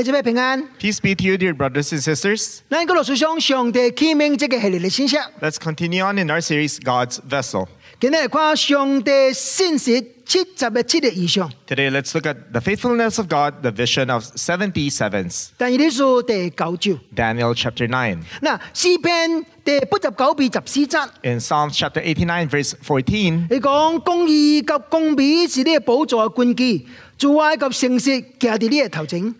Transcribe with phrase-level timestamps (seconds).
[0.00, 0.62] 你做咩平安？
[0.80, 2.58] Peace be to you, dear brothers and sisters.
[2.68, 7.68] 咱个老师上上帝起名这个系列嘅信息， Let's continue on in our series, God's Vessel.
[8.00, 11.50] 今日嚟看上帝信息七十嘅七嘅异象。
[11.68, 15.50] Today, let's look at the faithfulness of God, the vision of 70 sevens.
[15.56, 18.18] 但系呢书第九章， Daniel chapter 9.
[18.42, 26.86] 嗱诗篇第八十九篇十四节， In Psalms chapter 89, verse 14, 你讲公义及公义是你嘅宝座嘅根基，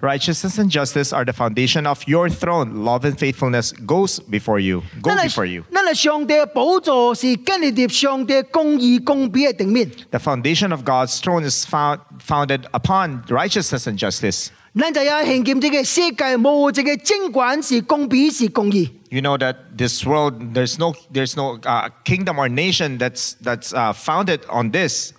[0.02, 2.85] Righteousness and justice are the foundation of your throne.
[2.85, 4.84] Love and faithfulness goes before you.
[5.02, 5.63] Go before you.
[10.12, 14.52] The foundation of God's throne is found, founded upon righteousness and justice.
[19.09, 23.73] You know that this world, there's no, there's no uh, kingdom or nation that's that's
[23.73, 25.11] uh, founded on this.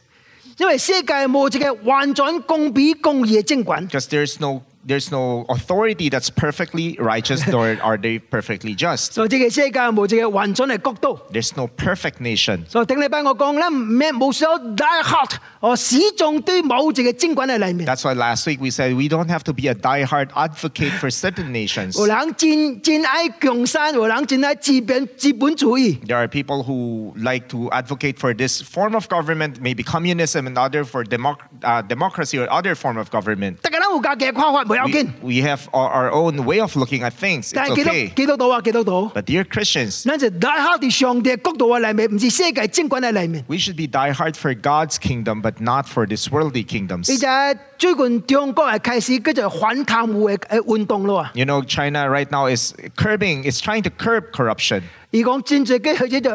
[0.63, 9.12] 因为世界冇這個完全公平公義嘅政權，because there's no, there's no authority that's perfectly righteous nor are they perfectly just.
[9.12, 11.20] 所以这个世界冇这个完全嘅国度。
[11.34, 12.66] There's no perfect nation.
[12.70, 17.86] 所以顶礼拜我讲咧，咩冇需要 die hard，我始终对冇这个政权喺里面。
[17.86, 21.10] That's why last week we said we don't have to be a die-hard advocate for
[21.12, 21.98] certain nations.
[22.00, 26.00] 有人真真爱共产，有人真爱资本资本主义。
[26.08, 30.56] There are people who like to advocate for this form of government, maybe communism and
[30.58, 33.58] other for democ- uh, democracy or other form of government.
[33.62, 35.10] 大家都有家嘅看法，冇要 We, 紧。
[35.22, 37.52] we have our, our own way of looking at things.
[37.54, 38.14] 但 It's 系基督 okay.
[38.14, 43.44] 基督徒啊，基督徒， But dear Christians, 咱就 die hard 喺上帝嘅国度嘅里面，唔是世界政权喺里面。
[43.48, 47.12] we should be die-hard for God's kingdom, but not for this worldly kingdoms.
[47.12, 51.32] 而且最近中国系开始叫做反贪污嘅诶运动咯啊！
[51.34, 54.82] You know, China right now is curbing, is trying to curb corruption.
[55.12, 56.30] 而讲战最嘅佢就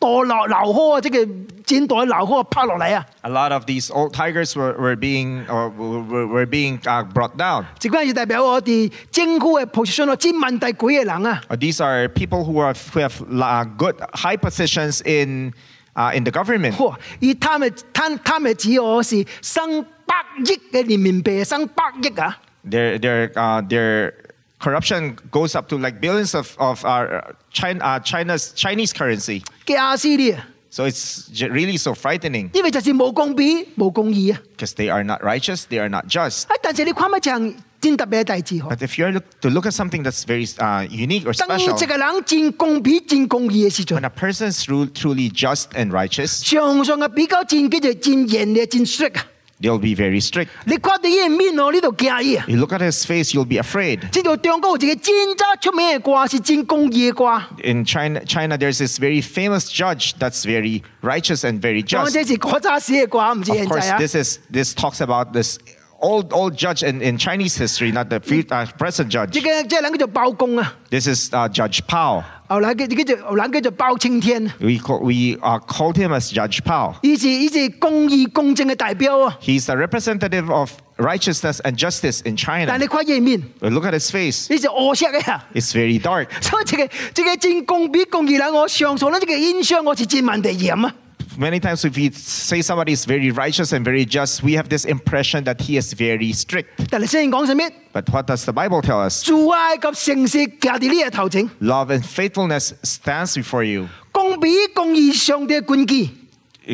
[0.00, 1.26] 堕落流河啊，即系
[1.64, 3.06] 战堕流河拍落嚟啊！
[3.22, 7.36] A lot of these old tigers were, were being or were, were being uh, brought
[7.38, 7.64] down.
[7.78, 11.40] 即关系代表我哋政府嘅 position 咯，占问题贵嘅人啊！
[11.48, 15.52] Uh, these are people who are who have uh, good high positions in
[15.94, 16.76] uh, in the government.
[16.84, 16.98] 哇！
[17.22, 20.14] 而贪嘅贪贪嘅指我是生百
[20.44, 22.36] 亿嘅人民币，生百亿啊！
[22.68, 24.12] Their their uh, their
[24.58, 27.20] corruption goes up to like billions of of uh,
[27.52, 29.42] China, uh, China's Chinese currency.
[29.66, 30.46] 嘅死你啊！
[30.70, 34.40] So it's j- really so frightening 因为就是冇公义、冇公义啊！
[34.56, 36.44] because they are not righteous, they are not just.
[36.48, 36.56] 啊！
[36.62, 38.68] 但是你看乜场真特别嘅大字嗬？
[38.70, 41.80] But if you're look, to look at something that's very uh, unique or 当 special,
[41.80, 49.26] 一个人真公义、真公义嘅时阵 when，a person is tru- truly just and righteous, 常常嘅比较战叫做战严厉、战 strict 啊！
[49.60, 50.48] they'll be very strict.
[50.64, 52.44] 你看到伊嘅面哦，呢度惊伊啊！
[52.48, 54.10] You look at his face, you'll be afraid.
[54.10, 62.04] 知道中国有一个真正出名嘅歌是真公义嘅歌， In China, China, there's this very famous judge that's very righteous and very 讲
[62.06, 62.12] just.
[62.12, 63.98] 这是嗰阵时嘅歌，唔是 Of 现 course, 在啊！
[63.98, 65.58] this is this talks about this
[66.00, 69.40] old old judge in, in Chinese history, not the fe- uh, present 呢 judge.
[69.42, 72.22] 个即系人叫做包公啊， This is uh, Judge Pao.
[72.49, 76.95] 後來叫叫做後來叫做包青天，We call, we are called him as Judge Paul。
[77.03, 82.65] 以是以是公義公正嘅代表啊！He's the representative of righteousness and justice in China.
[82.67, 86.25] 但你看伊嘅面，But look at his face; 呢隻惡色嘅啊！it's very dark.
[86.41, 90.95] 所以這個這個真公比公義啦，我上訴呢，這個印象我是真問題嚴啊！
[91.38, 95.42] Many times, if we say somebody is very righteous and very just, we have this impression
[95.44, 96.66] that he is very strict.
[96.90, 97.64] 但系圣经讲什么？
[97.92, 99.22] But what does the Bible tell us?
[99.24, 100.30] 做爱及诚实
[100.60, 103.88] 行喺你嘅头前， Love and faithfulness stands before you.
[104.12, 106.10] 公比公义上帝嘅根基。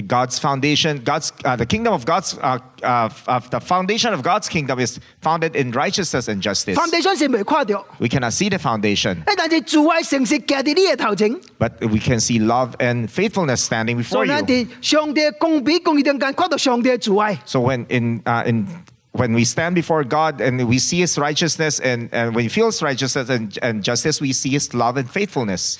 [0.06, 4.48] God's foundation, God's uh, the kingdom of God's uh, uh, of the foundation of God's
[4.48, 6.76] kingdom is founded in righteousness and justice.
[6.76, 14.00] phạm地上是未看到， We cannot see the foundation, 诶，但是做爱诚实行喺你嘅头前， but we can see love and faithfulness standing
[14.04, 14.46] 所 before 以咱 you.
[14.46, 17.36] 哋上帝嘅公比公义中间看到上帝嘅做爱。
[17.44, 18.68] So when in uh, in
[19.15, 22.81] when we stand before God and we see His righteousness, and, and when He feels
[22.83, 25.77] righteousness and, and justice, we see His love and faithfulness.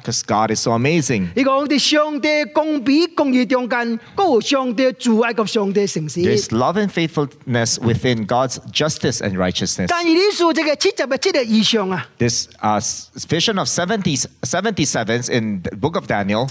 [0.00, 1.30] Because God is so amazing.
[6.24, 9.90] There's love and faithfulness within God's justice and righteousness.
[12.18, 12.80] This uh,
[13.28, 16.46] vision of 70, 77s in the book of Daniel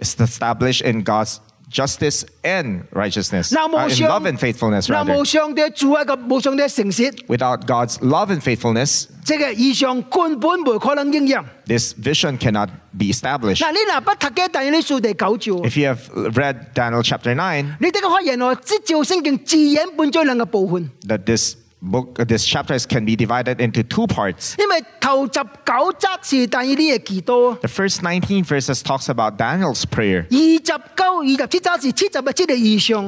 [0.00, 1.40] is established in God's
[1.71, 5.13] justice and righteousness, 那 uh, 冇 in 上 love and faithfulness 那 rather.
[5.13, 11.43] 冇上帝做爱及冇上帝嘅诚实， Without God's love and faithfulness, 这个以上根本冇可能应验。
[11.65, 13.57] this vision cannot be established.
[13.57, 15.55] 嗱，你嗱不读嘅但系呢数第九章。
[15.63, 23.04] If you have read Daniel chapter 9, 你哋个发现喎，即照圣经自然本咗两个部分， that this book uh, this chapter can
[23.04, 24.56] be divided into two parts.
[27.60, 30.26] The first 19 verses talks about Daniel's prayer.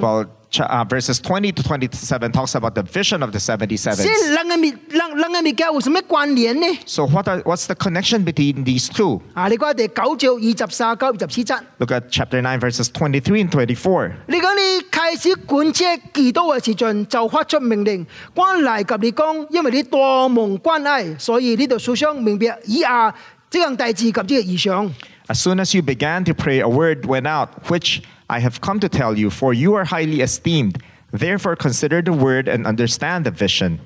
[0.00, 1.49] Well, 十九、二十七则是七十嘅七嘅异象。
[1.49, 3.95] while cha- uh, verses 20 to 27 talks about the vision of the 77.
[3.97, 6.67] 即系两个物两两个物件有什么关联呢？
[6.87, 9.21] So what are, what's the connection between these two?
[9.35, 14.11] 啊，你讲第九章二十三九二十四节， Look at chapter 9, verses 23 and 24.
[14.27, 23.13] 你讲你开始管车祈祷嘅时阵，就发出命令，关嚟及你讲，因为你多蒙关爱，所以呢度书上明白以下
[23.51, 24.91] 这样大字及呢个异象。
[25.27, 28.79] As soon as you began to pray, a word went out, which I have come
[28.79, 30.77] to tell you, for you are highly esteemed.
[31.11, 33.79] Therefore, consider the word and understand the vision.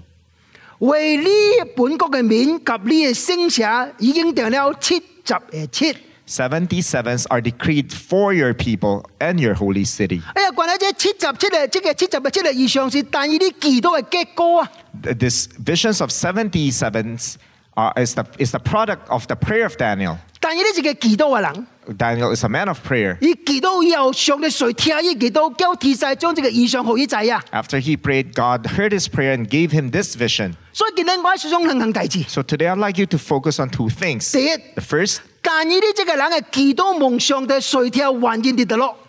[0.79, 1.29] 为呢
[1.75, 3.63] 本国嘅面及呢嘅声社
[3.99, 5.95] 已经定了七十诶七。
[6.25, 10.21] Seventy sevens are decreed for your people and your holy city.
[10.35, 14.71] 哎呀，关于这七十七嘅即系七十嘅七嘅异象是但以啲祈祷嘅结果啊！
[15.01, 17.35] This visions of 77s
[17.77, 20.17] uh, is, the, is the product of the prayer of Daniel.
[20.39, 21.67] 但以呢是个祈祷嘅人，
[21.97, 23.15] Daniel is a man of prayer.
[23.21, 27.41] 而祈祷以后，上帝谁听伊祈祷，叫天使将这个异象好伊知啊！
[27.51, 30.55] After he prayed, God heard his prayer and gave him this vision.
[30.73, 32.23] 所以今日我喺书中两行大字。
[32.27, 34.33] So today I'd like you to focus on two things.
[34.33, 35.19] 第一， The first,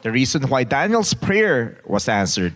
[0.02, 2.54] the reason why Daniel's prayer was answered.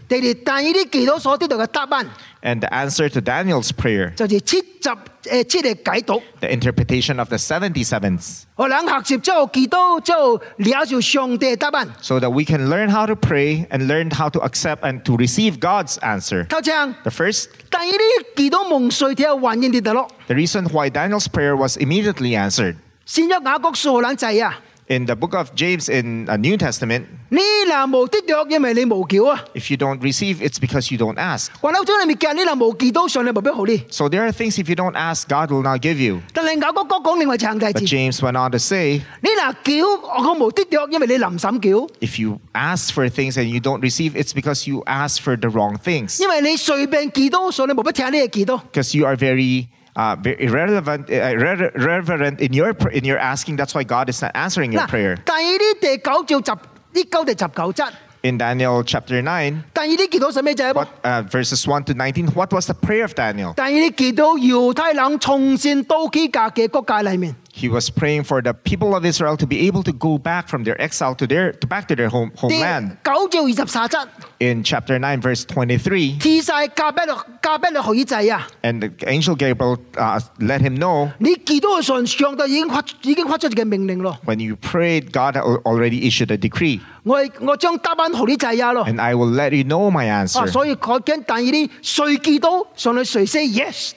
[2.42, 4.14] And the answer to Daniel's prayer.
[6.40, 8.46] The interpretation of the 77s.
[12.02, 15.18] So that we can learn how to pray and learn how to accept and to
[15.18, 16.46] receive God's answer.
[17.04, 17.50] The first.
[20.28, 22.78] The reason why Daniel's prayer was immediately answered.
[23.05, 24.61] 先约雅各书人制啊！
[24.91, 27.41] In the book of James in the New Testament, 你
[27.71, 29.45] 嗱无得着，因为你无叫啊！
[29.55, 31.49] if you don't receive, it's because you don't ask.
[31.61, 33.83] 话楼长你咪叫你嗱无祈祷上帝无必好你。
[33.91, 36.21] So there are things if you don't ask, God will not give you.
[36.33, 43.45] 但系雅各哥讲另外一项大 But 字， James went on to say, 你嗱叫我无得着，因为你临审叫， if you ask for things and
[43.45, 46.19] you don't receive, it's because you ask for the wrong things.
[46.19, 48.59] 因为你随便祈祷，上帝无必听你嘅祈祷。
[48.73, 53.19] Because you are very, uh, very irrelevant, uh, irre- irreverent in your pr- in your
[53.19, 53.57] asking.
[53.57, 55.17] That's why God is not answering your prayer.
[55.25, 56.63] 但系呢第九章十
[57.01, 57.91] 呢九第十九节，
[58.23, 60.73] In Daniel chapter nine, 但系呢祈祷系咩啫？
[60.75, 63.53] what, uh, verses one to nineteen, what was the prayer of Daniel?
[63.55, 67.35] 但系呢祈祷犹太人重新到佢家嘅国家里面。
[67.53, 70.63] He was praying for the people of Israel to be able to go back from
[70.63, 72.97] their exile to their to back to their home 第 homeland.
[73.03, 74.07] 九章二十三节，
[74.39, 78.47] In chapter nine, verse twenty-three, 天使加俾落加俾落许制啊！
[78.63, 84.17] and the angel Gabriel uh, let him know 你祈祷嘅时候，上帝已经发已经发出嘅命令咯。
[84.27, 88.85] when you prayed, God al- already issued a decree, 我我将答案许你制啊咯。
[88.87, 90.47] and I will let you know my 啊， answer.
[90.47, 93.93] 所以佢惊但系啲谁祈祷，上帝谁 say yes。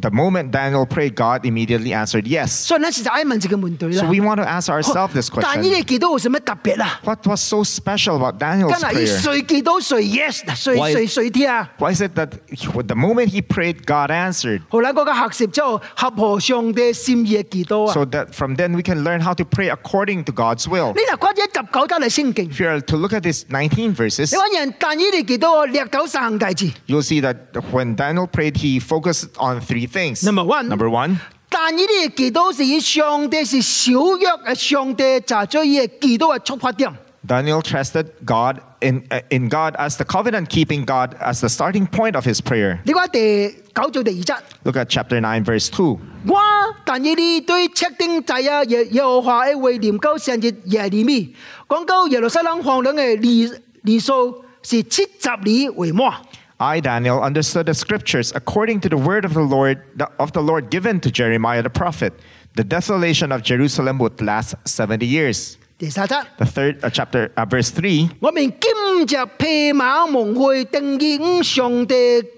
[0.00, 2.48] The moment Daniel prayed, God immediately answered yes.
[2.66, 4.10] 所以呢时就爱问自己问题 So 啦。
[4.10, 7.00] we want to ask ourselves this 但系呢 question: 啲祈祷有什么特别啊？
[7.04, 9.22] What was so special about Daniel's 跟住 prayer?
[9.22, 11.70] 谁祈祷谁 yes，谁 Why- 谁谁听啊？
[11.78, 14.62] Why is it that he- the moment he prayed, God answered?
[14.68, 17.94] 后来嗰个学习之后，合乎上帝心意嘅祈祷啊！
[17.94, 20.92] So that from then we can learn how to pray according to God's will.
[20.94, 26.70] 你嗱关咗十九章嚟圣经， If you are to look at these 19 verses, 你揾人但呢啲祈祷略九三行大字。
[26.88, 27.36] you'll see that
[27.72, 30.24] when Daniel prayed, he focused on three things.
[30.24, 30.68] Number one.
[30.68, 31.18] Number one,
[31.48, 36.92] 但呢啲祈祷是以上帝是小约嘅上帝就做呢个祈祷嘅出发点。
[37.26, 41.86] Daniel trusted God in, uh, in God as the covenant keeping God as the starting
[41.86, 42.78] point of his prayer.
[42.84, 44.36] 你讲第九章第二节。
[44.64, 45.98] Look at chapter 9, verse 2.
[56.60, 57.98] 我但以理对测定制啊耶耶和华嘅为念高圣节耶利米，讲到耶路撒冷荒凉嘅年年数是七十年为末。
[57.98, 59.78] I, Daniel, understood the scriptures according to the word of the Lord
[60.16, 62.12] of the Lord given to Jeremiah the prophet.
[62.54, 65.56] The desolation of Jerusalem would last 70 years.
[65.78, 68.08] 第三节， The third uh, chapter, uh, verse 3.
[68.20, 71.94] 我们今日披马蒙会定义上帝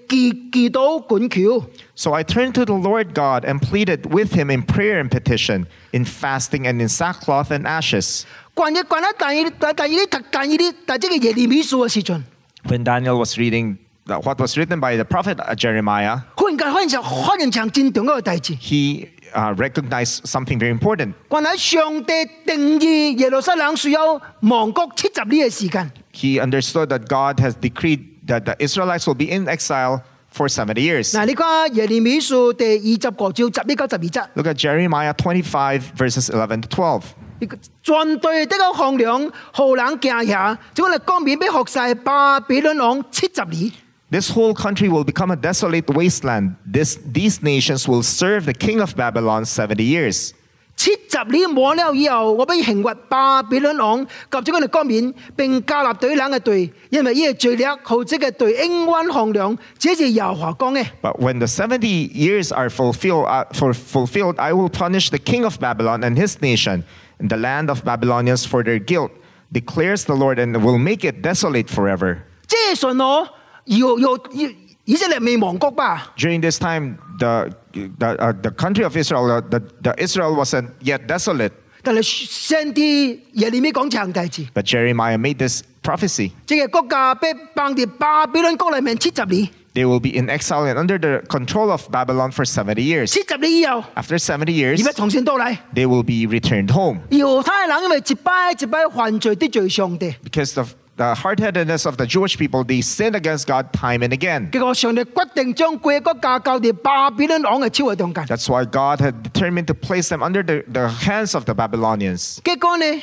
[0.09, 1.63] 祈祈祷管求。
[1.95, 5.67] So I turned to the Lord God and pleaded with him in prayer and petition,
[5.93, 8.25] in fasting and in sackcloth and ashes.
[8.53, 12.23] 关于关于但以但但以理但以理但即系耶利米书嘅时阵，
[12.67, 13.82] When Daniel was reading the-
[14.23, 21.13] what was written by the prophet uh, Jeremiah, 忽然间忽然间忽然间战动嗰个大字， he uh, recognized something very important.
[21.29, 22.13] 关于上帝
[22.45, 25.91] 定义耶路撒冷需要亡国七十年嘅时间。
[26.13, 30.01] He understood that God has decreed that the Israelites will be in exile
[30.33, 31.11] for 70 years.
[31.13, 37.01] 嗱，你讲耶利米书第二十个章十一九十二节， Look at Jeremiah 25, verses 11 to 12.
[37.41, 43.71] 呢个全队的个荒凉，好冷惊吓，就嚟江面俾学晒巴比伦王七十年。
[44.13, 46.55] This whole country will become a desolate wasteland.
[46.65, 50.33] This, these nations will serve the king of Babylon 70 years.
[50.75, 60.85] 七十年满了以后，我必刑罚巴比伦王及咗佢哋冠冕，并加纳对冷嘅罪，因为呢个罪孽好积嘅对应允衡量，这是耶和华讲嘅。
[61.01, 65.43] But when the 70 years are fulfilled, uh, for fulfilled, I will punish the king
[65.43, 66.83] of Babylon and his nation
[67.19, 69.11] and the land of Babylonians for their guilt,
[69.51, 72.19] declares the Lord, and will make it desolate forever.
[72.47, 73.27] 即系信我，
[73.65, 74.49] 要要要
[74.85, 76.11] 以色列未亡国吧？
[76.17, 80.69] During this time, the, the, uh, the country of Israel, uh, the, the Israel wasn't
[80.81, 81.51] yet desolate,
[81.83, 86.31] 但系先啲耶利米讲长大字， but Jeremiah made this prophecy.
[86.47, 93.05] 即系国家被绑喺巴比伦国里面七十年， They will be in exile and under the control of Babylon for 70 years.
[93.11, 95.55] 七十年以后， After 70而 years, 家重新到嚟。
[95.75, 102.63] they will be returned home 犹太人因为一摆一摆犯罪得罪上帝， because of the hard-headedness of the Jewish people.
[102.63, 104.51] They sinned against God time and again.
[104.51, 108.25] 结果上帝决定将佢嘅国家交喺巴比伦王嘅手嘅中间。
[108.25, 112.39] That's why God had determined to place them under the, the hands of the Babylonians.
[112.43, 113.01] 结果呢，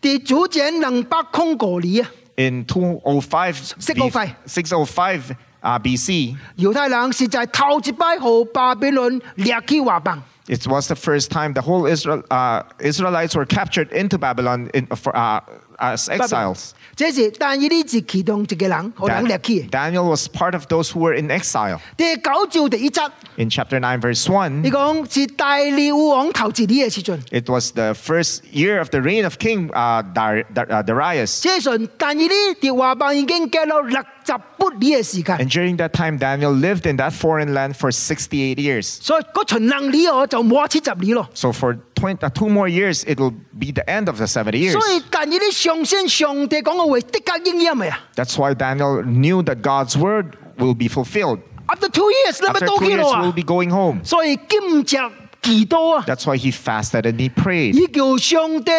[0.00, 4.34] 第主前两百空个年啊， In 205 605.
[4.46, 10.20] 605 uh, BC, 犹太人实在头一摆和巴比伦掠去华邦。
[10.48, 14.86] it was the first time the whole Israel, uh, Israelites were captured into Babylon in,
[14.86, 15.40] for, uh,
[15.78, 16.70] as exiles.
[16.94, 19.70] 这是但以理是其中一个人，可能 Dan- 掠去嘅。
[19.70, 21.78] Daniel was part of those who were in exile.
[21.96, 29.24] 第九章第一节， In chapter 9, verse 1, 你讲是大利乌王头一年嘅时阵， it was the first year of the reign
[29.24, 31.40] of King uh, Dar- Dar- uh, Darius.
[31.42, 38.98] 这阵但以理喺华邦已经隔咗六十八年嘅时间， And during that time, Daniel lived in that foreign land for 68 years.
[39.00, 41.28] 所以嗰场能力我就冇七十年咯。
[41.34, 44.52] So for 20, uh, two more years, it will be the end of the 70
[44.58, 44.72] years.
[44.72, 51.40] 所以但以理相信上帝讲嘅话的确应验咪啊 That's why Daniel knew that God's word will be fulfilled.
[51.68, 53.32] ？After two years，你咪 After 到 two 去 years, 咯 we'll 啊！
[53.32, 54.04] be going home.
[54.04, 55.10] 所以兼着
[55.42, 57.72] 祈祷啊， That's why he fasted and he prayed.
[57.74, 58.70] 以叫上帝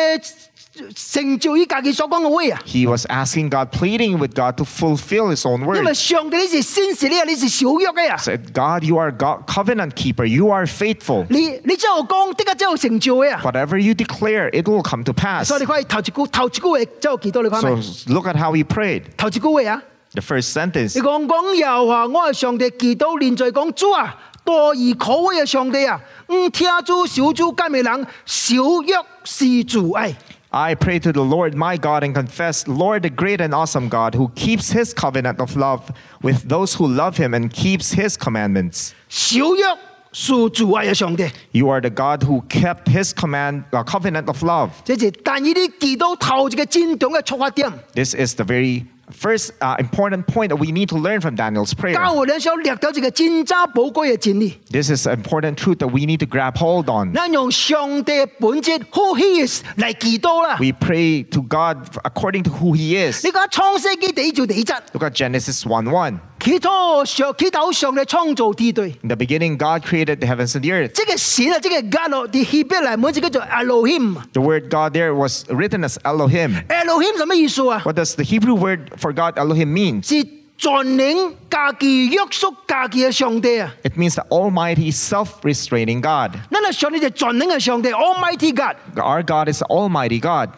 [0.94, 5.78] 成就伊家己所講嘅話啊！He was asking God, pleading with God to fulfill his own word.
[5.78, 10.26] 因为上帝你是先是你啊，你是小約嘅啊！Said, God, you are God, covenant keeper.
[10.26, 11.26] You are faithful.
[11.30, 15.48] 你你之後講，的確之後成就嘅啊！Whatever you declare, it will come to pass.
[15.48, 19.02] 所以你可以頭一句頭一句話之後祈禱，你看 So？look at how he prayed.
[19.16, 19.82] 頭一句話啊
[20.12, 20.94] ！The first sentence.
[20.94, 26.00] 你講講又話我係上帝祈禱，連在講主啊，多而可畏嘅上帝啊！
[26.28, 28.54] 唔聽主小主間美人，小
[28.86, 30.14] 約是主愛。
[30.50, 34.30] I pray to the Lord my God and confess, Lord, the great and awesome God, who
[34.34, 35.90] keeps his covenant of love
[36.22, 38.94] with those who love him and keeps his commandments.
[41.52, 44.72] You are the God who kept his command, uh, covenant of love.
[47.92, 51.74] This is the very First uh, important point that we need to learn from Daniel's
[51.74, 51.94] prayer.
[54.70, 57.12] This is an important truth that we need to grab hold on.
[60.60, 63.22] We pray to God according to who He is.
[64.94, 66.20] Look at Genesis 1 1.
[66.39, 68.81] 祈祷上祈祷上帝创造天地。
[69.01, 70.91] In the beginning, God created the heavens and the earth.
[70.91, 74.15] 即个神啊，即个 God 咯，啲希伯来文字叫做 Elohim。
[74.33, 76.65] The word God there was written as Elohim.
[76.67, 77.81] Elohim 系乜意思啊？
[77.85, 80.01] What does the Hebrew word for God, Elohim, mean?
[83.84, 86.38] It means the Almighty self restraining God.
[87.92, 88.76] Almighty God.
[88.96, 90.50] Our God is Almighty God.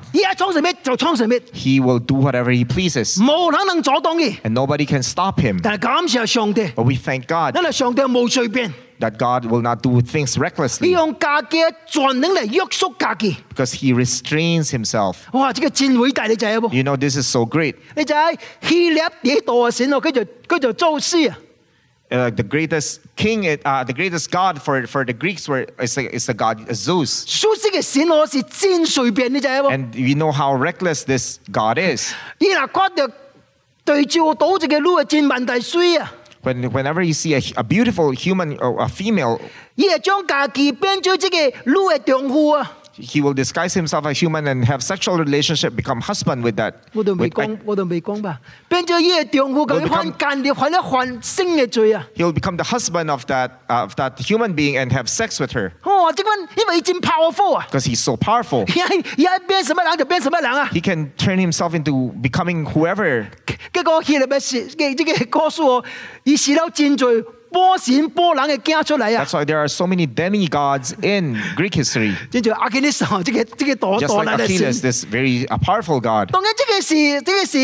[1.53, 3.19] He will do whatever He pleases.
[4.43, 5.59] And nobody can stop Him.
[6.75, 7.55] But we thank God
[9.01, 10.89] that God will not do things recklessly.
[13.49, 15.27] Because he restrains himself.
[16.73, 17.77] You know, this is so great.
[22.13, 26.13] Uh, the greatest king, uh, the greatest god for, for the Greeks were, is, the,
[26.13, 27.25] is the god Zeus.
[29.71, 32.13] And you know how reckless this god is
[36.40, 36.96] 伊若看到对照到一个女嘅真万大水啊！
[36.96, 39.40] When, whenever you see a, a beautiful human or a female,
[39.76, 42.78] 伊系将家己变做这个女嘅丈夫啊！
[43.00, 46.74] he will disguise himself as human and have sexual relationship, become husband with that.
[46.94, 48.40] 我都未 with- 讲，我都未讲吧。
[48.70, 52.08] 变做伊嘅丈夫，咁 Will 犯 become- 奸嘅，犯一犯性嘅罪啊！
[52.16, 55.52] He'll become the husband of that, uh, of that human being and have sex with
[55.54, 57.68] her 哦，即款因为伊真 powerful 啊！
[57.70, 58.62] because he's so powerful.
[58.62, 60.70] 而 家而家变什么人就变什么人啊！
[60.72, 63.26] He can turn himself into becoming whoever.
[63.74, 65.86] 结果希腊嘅事嘅这个告诉我，
[66.24, 69.24] 伊死了真罪， 波神波人嘅惊出嚟啊！
[69.24, 72.14] That's why there are so many demigods in Greek history.
[72.30, 74.82] 正像阿基里斯哦，即个即个躲 Just 躲 like 嚟嘅 Achilles, 神。
[74.82, 76.32] this very uh, powerful god.
[76.32, 77.58] 当然，这个是这个是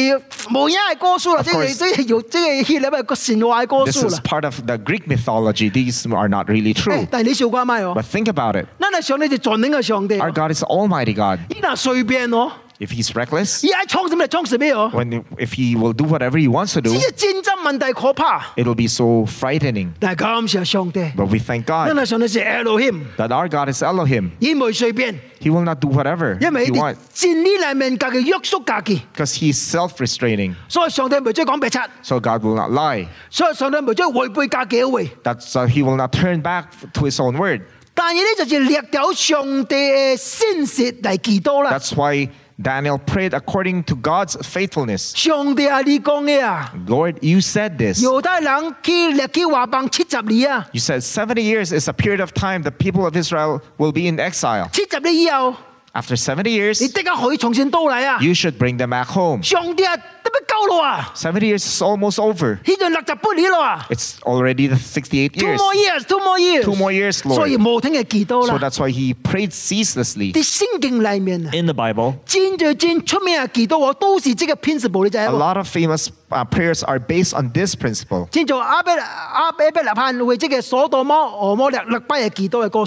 [0.58, 4.20] 无影嘅歌书啦， Of 即系 course 即系有即系希腊嘅个神话嘅歌 This 书 is 啦。
[4.24, 5.70] part of the Greek mythology.
[5.70, 7.08] These are not really 诶 true.
[7.12, 7.94] 但系你笑关咪哦？
[7.96, 8.68] But think about it.
[8.80, 11.40] 咱系上帝就全能嘅上帝哦， Our God is Almighty God.
[11.50, 14.92] 伊若随便哦， If He's reckless, 伊爱创什么就创什么哦。
[14.92, 19.24] when if He will do whatever He wants to 只 do, 系战争问题可怕， it'll be so
[19.32, 19.90] frightening.
[20.00, 24.32] 但系感谢上帝， But we thank 咱 God 系上帝是 Elohim， that our God is Elohim.
[24.40, 30.56] 伊唔会随便， He will not do whatever 因为 He 伊哋 wants 战呢里面家己约束家己， because He's self-restraining.
[30.68, 33.06] 所以上帝唔会再讲白贼， So God will not lie.
[33.30, 35.12] 所以上帝唔会再违背家己嘅话。
[35.24, 37.62] That's uh, He will not turn back to His own word.
[37.94, 41.78] 但系呢就是掠掉上帝嘅信息嚟祈祷啦。
[41.78, 42.30] That's why
[42.62, 45.14] Daniel prayed according to God's faithfulness.
[45.16, 48.04] 上帝啊，你讲嘅啊， Lord, you said this.
[48.04, 53.92] 犹太人去掠去华邦七十年啊， You said 70 years is a period of time the people of Israel will
[53.92, 54.70] be in exile.
[54.72, 55.56] 七十年以后，
[55.96, 58.18] After 70你 years, 即刻可以重新到嚟啊！
[58.22, 59.44] you should bring them back home.
[59.44, 61.12] 上帝啊，得不够咯啊！
[61.14, 62.54] 70 years is almost over.
[62.56, 65.58] 呢度六十八年咯啊 It's already the 68 ！Two years.
[65.58, 67.36] more years，two more years， Two more years, Lord.
[67.36, 68.60] 所以无停嘅祈祷 So 啦。
[68.62, 70.32] that's why he prayed ceaselessly.
[70.32, 77.35] 啲圣经里面啊， In the Bible, 真最真出名嘅祈祷我都是这个 principle，你就 a 系 lot of famous uh, prayers are based
[77.35, 78.29] on this principle.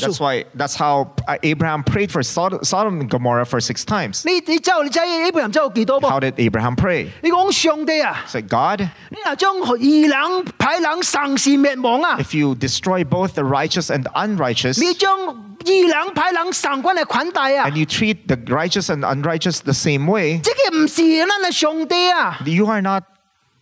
[0.07, 4.23] That's why that's how uh, Abraham prayed for Sodom and Gomorrah for six times.
[6.09, 7.11] How did Abraham pray?
[8.27, 8.89] Say, God,
[12.19, 14.77] if you destroy both the righteous and the unrighteous,
[17.65, 20.41] and you treat the righteous and unrighteous the same way,
[22.45, 23.03] you are not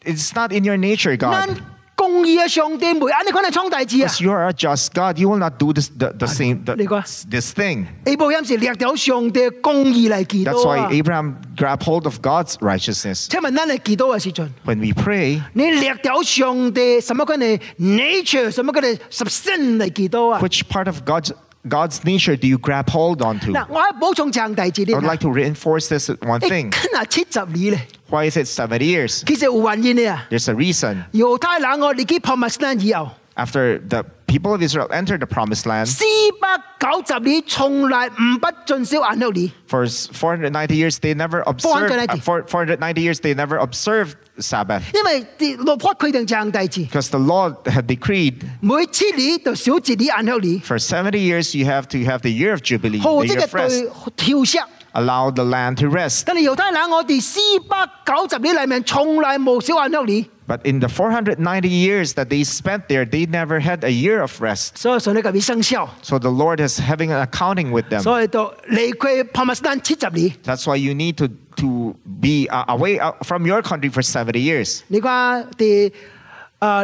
[0.07, 1.59] it's not in your nature, 咱 God.
[1.95, 4.09] 公义嘅上帝唔会安尼款嚟创大志啊！
[4.09, 5.19] Because you are a just God.
[5.21, 7.01] You will not do this the, the same the, 你讲。
[7.31, 7.87] this thing.
[8.07, 10.89] 阿布音是掠掉上帝嘅公义嚟祈 That's 祷 why 啊！
[10.91, 13.29] Abraham grabbed hold of God's righteousness.
[13.29, 20.41] 请问咱嚟祈祷嘅时阵， When we pray, 你掠掉上帝什么款嘅 nature，什么款嘅 substance 嚟祈祷啊？
[20.41, 21.31] which part of God's
[21.69, 23.53] God's nature do you grab hold onto?
[23.53, 26.71] 嗱，我喺补充长大字 I 啲 would。like to reinforce this one 诶， thing.
[26.73, 29.23] 跟啊七十年咧， Why is it 70 years?
[29.27, 30.27] 其实有原因嘅啊！
[30.31, 31.05] There's a reason.
[31.13, 36.05] 犹太人我离开 Palestine 以后， After the people of Israel entered the promised land, 四
[36.39, 39.51] 百九十年从来唔不遵守安息日。
[39.67, 42.13] for 490 years they never observed 490.
[42.13, 50.61] uh, for 490 years they never observed Sabbath 因为啲律法规定这样大字， because the law had decreed 每七年就少一年安息日，
[50.67, 53.37] for 70 years you have to have the year of jubilee, 好 the 这 year
[53.39, 53.69] 个 of rest,
[54.17, 54.59] 对调息。
[54.97, 56.25] allow the land to rest.
[56.27, 64.21] 但系犹太人我哋四百九十年里面从来冇少安息日， But in the 490 years that they spent there, they never had a year
[64.21, 64.73] of rest.
[64.77, 68.03] 所以上帝特别生效， So the Lord is having an accounting with them.
[68.03, 70.33] 所以就离开 Palestine 七十年。
[70.45, 74.41] That's why you need to, to be uh, away uh, from your country for 70
[74.41, 74.83] years.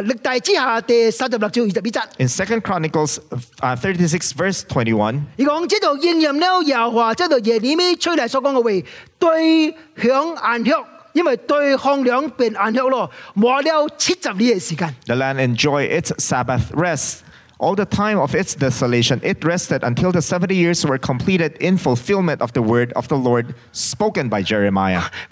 [0.03, 3.17] 你看第诶历代之下第三十六章二十一节， In 2 Chronicles
[3.61, 10.71] uh, 36, verse 21, 你讲这度应验了耶和华这度耶利米吹嚟所讲嘅话，对响安息，
[11.13, 14.93] 因为对向两边安息咯，磨了七十年嘅时间。
[15.05, 17.19] the land enjoyed its Sabbath rest.
[17.61, 21.77] All the time of its desolation, it rested until the 70 years were completed in
[21.77, 25.01] fulfillment of the word of the Lord spoken by Jeremiah.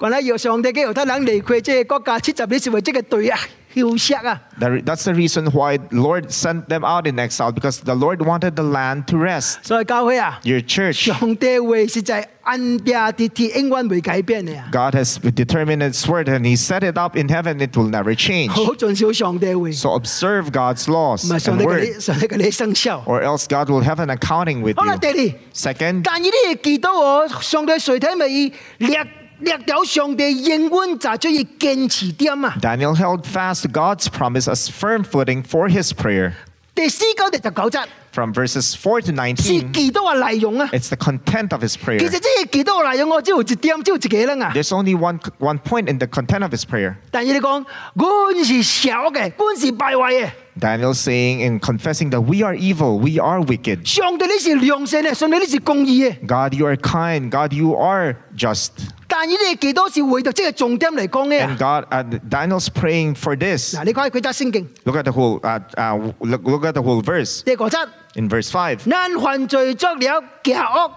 [3.71, 4.41] 讲咧要上帝嘅犹太人离开这个国家七十年是为这个对啊休息啊。
[4.59, 8.21] That- That's the reason why the Lord sent them out in exile because the Lord
[8.25, 9.57] wanted the land to rest.
[9.63, 17.27] 所以教会啊， Your church, 上帝会实在按定啲铁永远会改变嘅啊， God has determined its word and He set it up in
[17.27, 18.49] heaven, it will never change.
[18.49, 23.03] 好好尽少上帝会，唔 So observe God's laws 系上 and 帝嘅 word, 你上帝嘅你生效。
[23.05, 24.99] or else God will have an accounting with 好啦， you.
[24.99, 25.33] 第二。
[25.53, 29.05] Second, 但系呢啲见到我上帝垂体咪掠
[29.41, 32.55] 掠掉上帝应允就出去坚持点啊！
[32.61, 36.33] Daniel held fast to God's promise as firm footing for his prayer.
[36.73, 40.67] 第四九第十九节 From verses 4 to 是 19, 几多嘅内容啊？
[40.71, 41.99] it's the content of his 其 prayer.
[41.99, 44.51] 实即系几多嘅内容，我只有一点，只有一个啦啊！
[44.55, 46.95] There's only one, one point in the content of his prayer.
[47.11, 53.85] 但系你讲，我是小嘅，我是败坏嘅， Daniel saying and confessing that we are evil, we are wicked.
[53.85, 56.15] 上帝你是良善嘅，上帝你是公义嘅。
[56.25, 57.29] God, you are kind.
[57.29, 58.69] God, you are just.
[59.14, 63.74] 但係呢啲幾多是為到即係重點嚟講嘅 And 啊！God, uh, Daniel's praying for this.
[63.74, 68.50] 嗱，你睇佢揸聖經 Look at the whole, uh, uh, look, look at the whole verse 第個節，in verse
[68.50, 68.78] five.
[68.86, 70.90] 因犯罪作了邪惡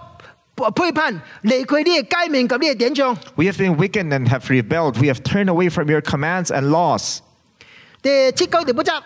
[0.72, 3.14] 背叛，離開呢個誡命及呢個典章。
[3.34, 4.94] We have been wicked and have rebelled.
[4.98, 7.18] We have turned away from your commands and laws.
[8.00, 9.02] 第七九第八節，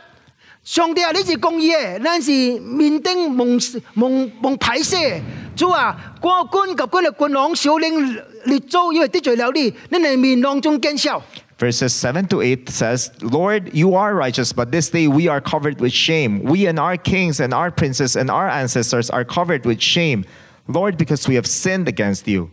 [0.62, 3.59] 上帝啊，你是公義嘅，咱是面頂蒙
[3.94, 5.20] 蒙蒙排泄。
[5.60, 11.22] 主啊，官官及官嘅君王、小领列祖，因为得罪了你，你系面囊中见笑。
[11.58, 15.80] Verses 7 to 8 says, Lord, you are righteous, but this day we are covered
[15.80, 16.44] with shame.
[16.44, 20.26] We and our kings and our princes and our ancestors are covered with shame.
[20.68, 22.50] Lord, because we have sinned against you.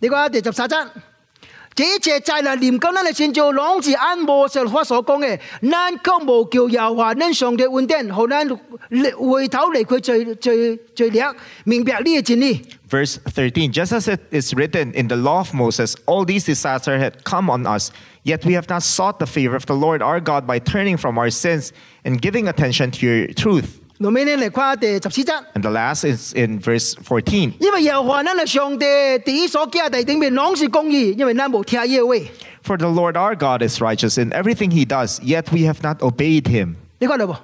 [0.00, 0.88] 你讲第十三节，
[1.74, 11.24] 这一切灾难临到咱嘅先祖，拢是按摩西法所讲嘅，咱却无叫耶和华咱上帝恩典，互咱回头离开罪罪罪孽，
[11.64, 12.62] 明白呢个真理。
[12.90, 17.00] Verse 13 Just as it is written in the law of Moses, all these disasters
[17.00, 17.92] had come on us,
[18.24, 21.16] yet we have not sought the favor of the Lord our God by turning from
[21.16, 21.72] our sins
[22.04, 23.80] and giving attention to your truth.
[24.02, 25.32] 后面呢嚟看第十四节。
[25.54, 27.52] And the last is in verse 14.
[27.60, 28.86] 因为耶和华咱系上帝，
[29.24, 32.14] 第一所加地顶面拢是公义，因为咱无听耶话。
[32.62, 35.98] For the Lord our God is righteous in everything he does, yet we have not
[36.02, 36.74] obeyed him.
[36.98, 37.34] 你看到无？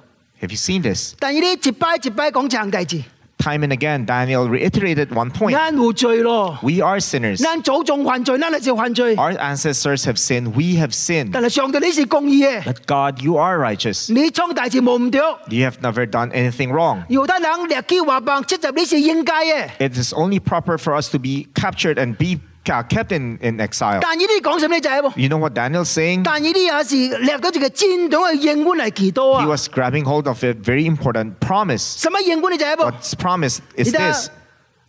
[0.41, 1.13] Have you seen this?
[1.19, 3.03] 但系呢一摆一摆讲这样代志，
[3.41, 5.51] Time and again, Daniel reiterated one point.
[5.51, 7.37] 咱有罪咯， We are sinners.
[7.37, 9.15] 咱祖宗犯罪，咱系就犯罪。
[9.15, 10.53] Our ancestors have sinned.
[10.53, 11.29] We have sinned.
[11.31, 14.11] 但系上帝你是公义嘅， But God, you are righteous.
[14.11, 15.21] 你创大事无唔对。
[15.49, 17.05] You have never done anything wrong.
[17.09, 19.69] 犹太人掠去话棒，七十你是应该嘅。
[19.89, 23.57] It is only proper for us to be captured and be uh, kept in, in
[23.59, 23.99] exile.
[24.01, 25.13] 但系呢讲什么就系喎？
[25.21, 26.23] You know what Daniel's saying?
[26.23, 29.47] 但系呢也是掠到一个战党嘅应允嚟祈祷 He 啊！
[29.47, 32.01] was grabbing hold of a very important promise.
[32.01, 32.91] 什么应允呢就系喎？
[32.91, 34.29] What's promise 你 is 睇 this.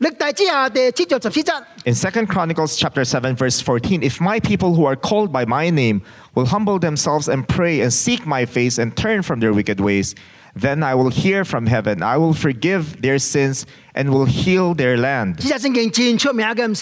[0.00, 1.62] 历代之下第七章十四节。
[1.84, 5.70] In 2 Chronicles chapter 7 verse 14, if my people who are called by my
[5.70, 6.02] name
[6.34, 10.14] will humble themselves and pray and seek my face and turn from their wicked ways,
[10.55, 12.03] Then I will hear from heaven.
[12.03, 15.37] I will forgive their sins and will heal their land.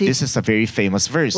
[0.08, 1.36] This is a very famous verse.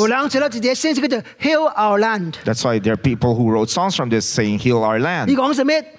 [2.43, 5.29] That's why there are people who wrote songs from this saying, Heal our land.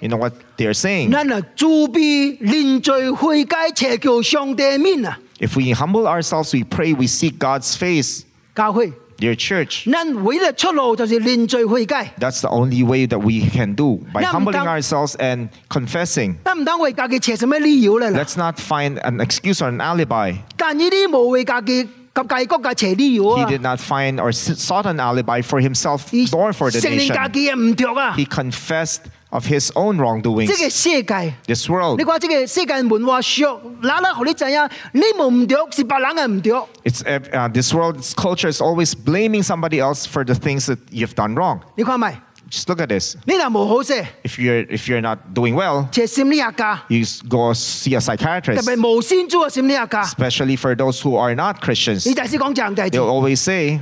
[0.01, 1.09] You know what they're saying?
[5.39, 8.25] If we humble ourselves, we pray, we seek God's face.
[9.17, 9.87] Dear church,
[12.19, 16.37] that's the only way that we can do by humbling ourselves and confessing.
[18.13, 20.33] Let's not find an excuse or an alibi.
[23.37, 27.15] He did not find or sought an alibi for himself nor for the nation.
[28.15, 30.46] He confessed of his own wrongdoings.
[30.48, 34.68] 这个世界， This world, 你讲这个世界文化上，哪哪互你知影？
[34.92, 36.52] 你冇唔对，是别人嘅唔对。
[36.84, 40.78] it's ev- uh, this world's culture is always blaming somebody else for the things that
[40.90, 41.60] you've done wrong.
[41.76, 42.20] 你看咪？
[42.49, 43.15] just look at this.
[44.23, 45.89] If you're if you're not doing well,
[46.89, 48.67] you go see a psychiatrist.
[50.03, 52.05] Especially for those who are not Christians.
[52.05, 53.81] They always say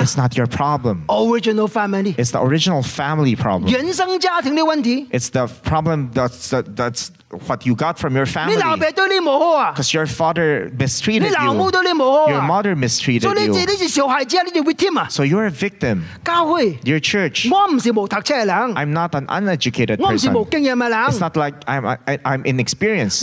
[0.00, 1.04] it's not your problem.
[1.10, 2.14] Original family.
[2.18, 3.72] It's the original family problem.
[5.10, 7.10] It's the problem that's that's
[7.46, 8.54] what you got from your family.
[9.72, 11.58] Because your father mistreated you.
[12.30, 13.52] Your mother mistreated you.
[15.10, 16.04] So you're a victim.
[16.84, 17.46] Your church.
[18.76, 20.32] I'm not an uneducated person.
[21.08, 23.22] It's not like I'm, I, I'm inexperienced.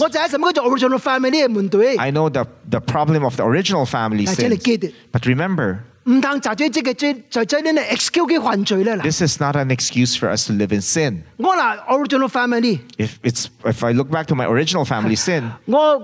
[1.99, 4.63] I know the, the problem of the original family sins.
[5.11, 9.02] But remember, 唔通就咗这个最就将你嘅 excuse 嘅犯罪咧啦。
[9.02, 11.22] this is not an excuse for us to live in sin.
[11.36, 15.98] 我嗱 original family， If, it's, if I look back to my original family sin, 我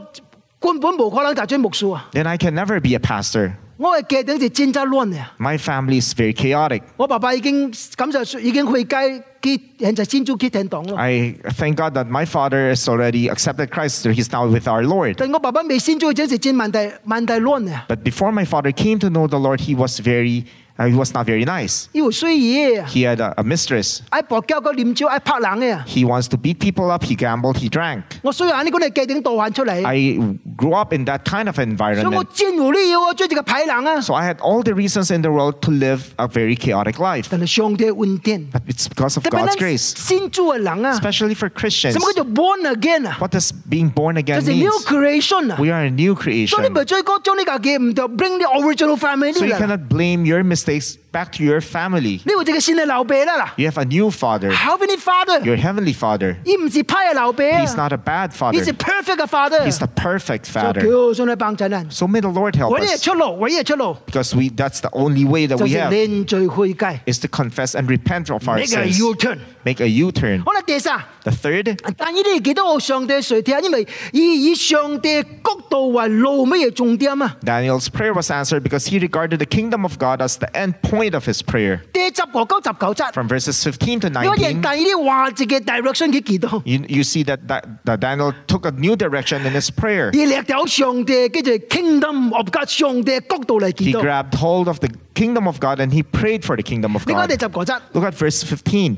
[0.60, 2.08] 根本冇可能就咗牧师啊。
[2.12, 3.52] then I can never be a pastor.
[3.80, 5.32] 我嘅家庭就战争乱啊！
[5.38, 6.80] My family is very chaotic.
[6.96, 10.96] 我爸爸已经咁就已经去街去现在先做去天堂咯。
[10.96, 14.02] I thank God that my father has already accepted Christ.
[14.02, 15.16] so He's now with our Lord.
[15.18, 17.84] 但我爸爸未先做嗰阵时战问题问题乱啊！
[17.88, 20.44] But before my father came to know the Lord, he was very,
[20.80, 21.86] uh, he was not very nice.
[21.92, 22.86] 要衰嘢啊！
[22.86, 24.00] He had a, a mistress.
[24.10, 25.84] 爱搏交个念招爱拍人嘅啊！
[25.88, 27.02] He wants to beat people up.
[27.02, 27.56] He gambled.
[27.56, 28.02] He drank.
[28.20, 29.96] 我虽然呢个系家庭导喊出嚟， I
[30.58, 32.26] grew up in that kind of 所以我 environment.
[32.34, 34.00] 战无理由我追住个排人啊！
[34.02, 37.28] So I had all the reasons in the world to live a very chaotic life.
[37.30, 40.92] 但系上帝恩典， But it's because of 特别 God's 系 grace, 先做嘅人啊！
[41.00, 41.92] especially for Christians.
[41.92, 43.16] 什么叫做 born again 啊？
[43.18, 44.84] What does being born 就 again 是 new means?
[44.84, 45.56] creation 啊！
[45.58, 46.70] We are a new 所以你 creation.
[46.70, 49.58] 咪最高将呢个嘅唔就 bring the original family So you 啦。
[49.58, 52.18] cannot blame your mistakes back to your family.
[52.24, 56.36] 呢个就系先系老爸啦啦 You have a new father, ，Heavenly Father， your heavenly father.
[56.44, 58.74] 而唔是派嘅老爸啊 He's not a bad ，He's a father.
[58.74, 59.64] perfect 嘅 Father。
[59.66, 60.82] He's the perfect fatter.
[60.82, 61.90] 叫上嚟帮衬人。
[61.90, 65.56] So may the Lord help 唯一嘅 us 出路，唯一嘅出路 because we that's the only way that
[65.56, 68.98] 就 we 是 have 认罪悔改 is to confess and repent of our ，make a sins.
[69.60, 69.60] U turn。
[69.64, 70.42] Make a U-turn.
[70.44, 71.00] 好啦，第三。
[71.24, 77.36] The third, 但呢啲几多个上帝垂听，因为以以上帝角度为路乜嘢重点啊？
[77.44, 81.14] Daniel's prayer was answered because he regarded the kingdom of God as the end point
[81.14, 81.80] of his prayer.
[81.92, 87.62] 第十个九十九节， From verses 15 to 因为 19, 第啲话字嘅 direction 佢见到， you, you see that, that,
[87.84, 90.06] that Daniel took a new direction in his prayer.
[90.08, 94.00] 而掠到上帝跟住 kingdom of God 上帝角度嚟 He 见到。
[94.02, 97.34] grabbed hold of the kingdom of God and he prayed for the kingdom of 你讲第
[97.36, 97.40] God.
[97.40, 98.96] 十个节， Look at verse 15.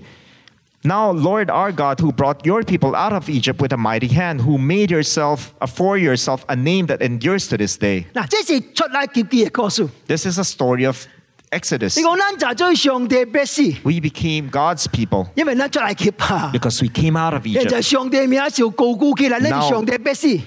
[0.85, 4.40] Now, Lord our God, who brought your people out of Egypt with a mighty hand,
[4.40, 8.07] who made yourself uh, for yourself a name that endures to this day.
[8.14, 9.88] 嗱，这是出埃及记嘅故事。
[10.07, 10.96] This is a story of
[11.54, 11.96] Exodus,
[13.86, 15.28] we became God's people.
[16.52, 17.70] because we came out of Egypt.
[19.50, 19.70] Now,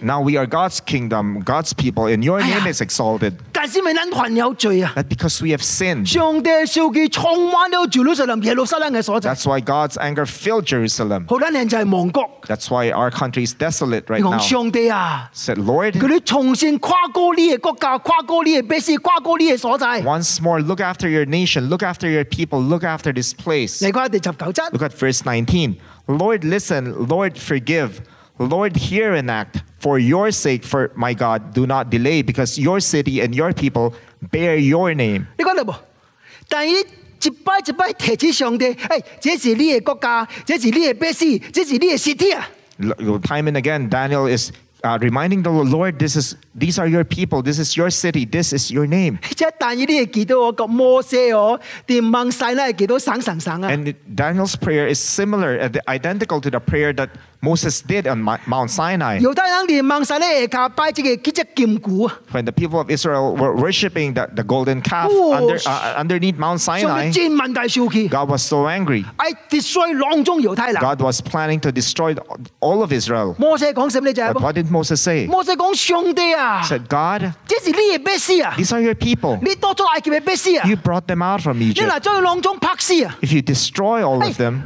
[0.03, 3.35] now we are God's kingdom, God's people, and your name is exalted.
[4.95, 6.07] But because we have sinned.
[9.29, 11.25] That's why God's anger filled Jerusalem.
[12.47, 14.38] That's why our country is desolate right now.
[15.33, 15.95] Said, Lord,
[20.05, 23.84] once more look after your nation, look after your people, look after this place.
[23.86, 25.75] 你讲第十九节， Look at verse 19.
[26.08, 27.08] Lord, listen.
[27.08, 28.01] Lord, forgive.
[28.38, 29.62] Lord, hear and act.
[29.80, 33.93] For your sake, for my God, do not delay, because your city and your people
[34.32, 35.25] bear your name.
[35.38, 35.75] 你讲到冇？
[36.47, 36.86] 但系
[37.23, 42.49] 一摆一摆提起上帝，诶，这是呢个国家，这是呢个百姓，这是呢个实体啊！
[42.80, 44.51] L- Time and again, Daniel is
[44.86, 48.51] uh, reminding the Lord, this is, these are your people, this is your city, this
[48.51, 49.19] is your name.
[49.36, 53.69] 即系但系呢个见到我个摩西哦，连孟西咧见到省省省啊！
[53.69, 57.10] And it- Daniel's prayer is similar, uh, identical to the prayer that
[57.46, 58.18] Moses did on
[58.54, 59.20] Mount Sinai.
[62.35, 66.02] When the people of Israel were worshiping the, the golden calf oh, under, uh, uh,
[66.02, 67.12] underneath Mount Sinai,
[68.09, 69.04] God was so angry.
[70.88, 72.14] God was planning to destroy
[72.61, 73.37] all of Israel.
[73.38, 75.26] But what did Moses say?
[75.26, 75.32] He
[76.72, 77.35] said, God,
[78.56, 79.38] these are your people.
[80.70, 81.92] You brought them out from Egypt.
[83.22, 84.62] If you destroy all of them,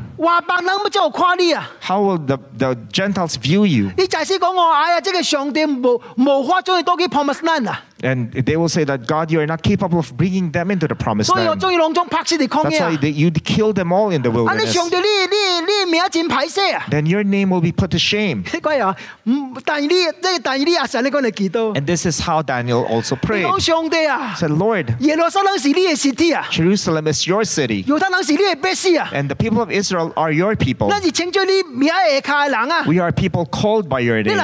[1.81, 3.92] how will the, the Gentiles view you?
[3.98, 7.82] 你就系讲我哎呀，即系上帝无无法将佢多几 promise land 啊！
[8.02, 10.96] And they will say that, God, you are not capable of bringing them into the
[10.96, 11.60] promised 所以我 land.
[11.60, 13.00] 将要两宗拍死嚟抗 That's 议 why 啊！
[13.02, 14.54] they, you killed them all in the 啊！
[14.54, 14.74] 你 wilderness.
[14.74, 16.86] 上帝呢呢呢名战排射啊！
[16.92, 18.44] Then your name will be put to shame.
[18.54, 23.44] 你讲啊，唔但系呢即系但系呢阿神你讲嚟祈祷， And this is how Daniel also 你 prayed.
[23.46, 30.32] 讲上帝啊 He，said, Lord, 耶路撒冷是呢个实体啊， Jerusalem is your city, 犹太人是呢个百姓啊， and the people of Israel are
[30.34, 30.90] your people.
[30.92, 32.48] 咱是称咗呢名下卡
[32.87, 34.37] We are people called by your name.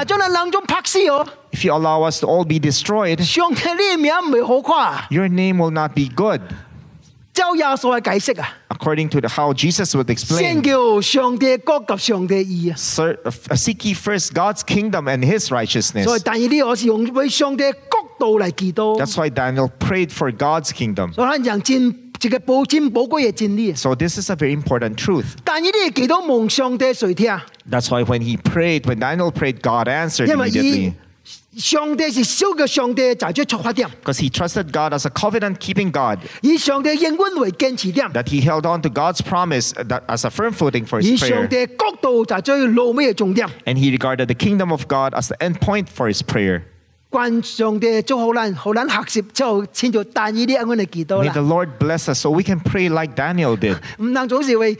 [1.52, 3.20] If you allow us to all be destroyed,
[5.10, 6.40] your name will not be good.
[8.70, 10.62] According to the, how Jesus would explain,
[13.24, 16.06] uh, seek ye first God's kingdom and his righteousness.
[18.96, 21.12] That's why Daniel prayed for God's kingdom.
[22.21, 23.73] 所以可能战一个宝战宝贵嘅真理。
[23.73, 25.25] So this is a very important truth.
[25.43, 27.39] 但呢啲祈祷蒙上帝垂听，
[27.69, 30.93] That's why when he prayed, when Daniel prayed, God answered 因为 immediately.
[31.53, 38.81] 以上帝是小嘅上帝就系最出发点， Because he trusted God as a covenant keeping God, 以上帝应允为坚持点， that he held on
[38.81, 41.47] to God's promise that as a firm footing for 以 his 上 prayer.
[41.47, 43.47] 帝角度就系最路尾嘅重点。
[43.65, 46.61] And he regarded the kingdom of God as the end point for his prayer.
[47.15, 51.47] 关上帝做好难，好难学习之后，先做但呢啲我哋祈祷 May the 啦。
[51.47, 53.75] Lord bless us so we can pray like Daniel did.
[53.97, 54.77] 唔能总是为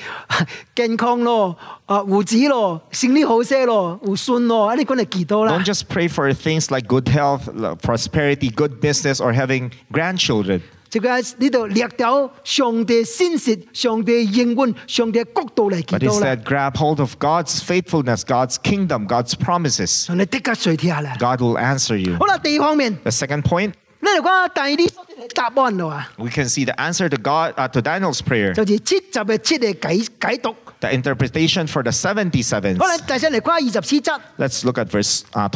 [0.74, 7.50] 健康咯，啊护子咯，生理好些咯，护孙咯，呢啲嚟祈祷啦 Don't。just pray for things like good health,
[7.82, 10.62] prosperity, good business, or having grandchildren.
[10.96, 16.36] 就喺呢度掠到上帝先实、上帝应允、上帝角度嚟祈 But 祷啦。
[16.36, 20.06] instead, grab hold of God's faithfulness, God's kingdom, God's promises.
[20.08, 21.16] 上帝的确垂听啦。
[21.18, 22.18] God will answer you.
[22.20, 23.68] 好啦，第二方面， The second point,
[24.02, 24.90] 呢度讲第二啲
[25.34, 30.56] 答案咯啊， we can see the answer to God uh, to Daniel's prayer, 就是七集嘅七嘅解解读。
[30.82, 32.80] the interpretation for the 77s.
[32.80, 35.48] 好啦，第三嚟讲二十四节， Let's look at verse uh,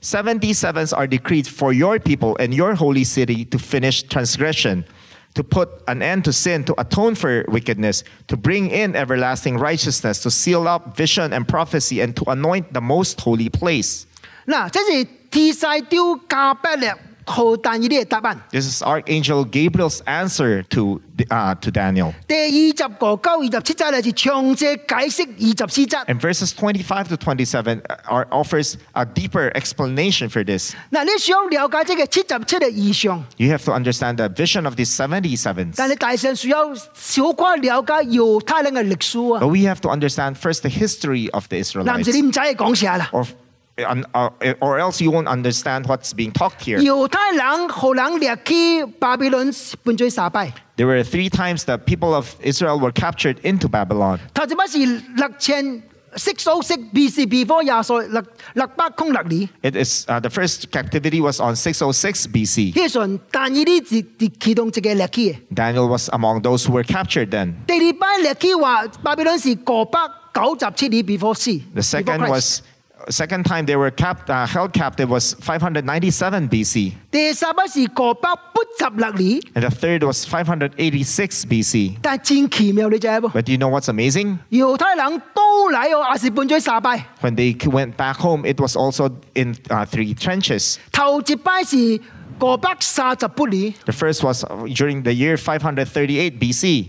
[0.00, 0.72] 24.
[0.72, 4.84] 77s are decreed for your people and your holy city to finish transgression,
[5.34, 10.20] to put an end to sin, to atone for wickedness, to bring in everlasting righteousness,
[10.22, 14.06] to seal up vision and prophecy, and to anoint the most holy place.
[14.46, 17.03] 嗱，即是提晒丢加百列 好但以理嘅答案。
[18.51, 22.13] This is Archangel Gabriel's answer to uh, to Daniel.
[26.07, 30.75] And verses 25 to 27 uh, are, offers a deeper explanation for this.
[33.37, 35.75] You have to understand the vision of these 77s.
[39.39, 42.07] But we have to understand first the history of the Israelites.
[43.13, 43.25] Or
[43.77, 44.29] uh,
[44.61, 46.79] or else you won't understand what's being talked here.
[50.77, 54.19] There were three times the people of Israel were captured into Babylon.
[59.61, 62.73] It is uh, the first captivity was on 606 BC.
[65.53, 67.55] Daniel was among those who were captured then.
[71.75, 72.61] The second was
[73.08, 76.92] second time they were cap, uh, held captive was 597 BC.
[77.10, 81.96] 第三笔是个百八十六年， And the third was 586 BC.
[82.02, 83.30] 但系真奇妙你知冇？
[83.32, 84.38] But do you know what's amazing?
[84.50, 87.06] 犹太人都嚟哦，也是本罪沙拜。
[87.22, 90.76] When they went back home, it was also in uh, three trenches.
[90.92, 92.00] 头一班是
[92.38, 96.88] 个百三十八年， The first was uh, during the year 538 BC.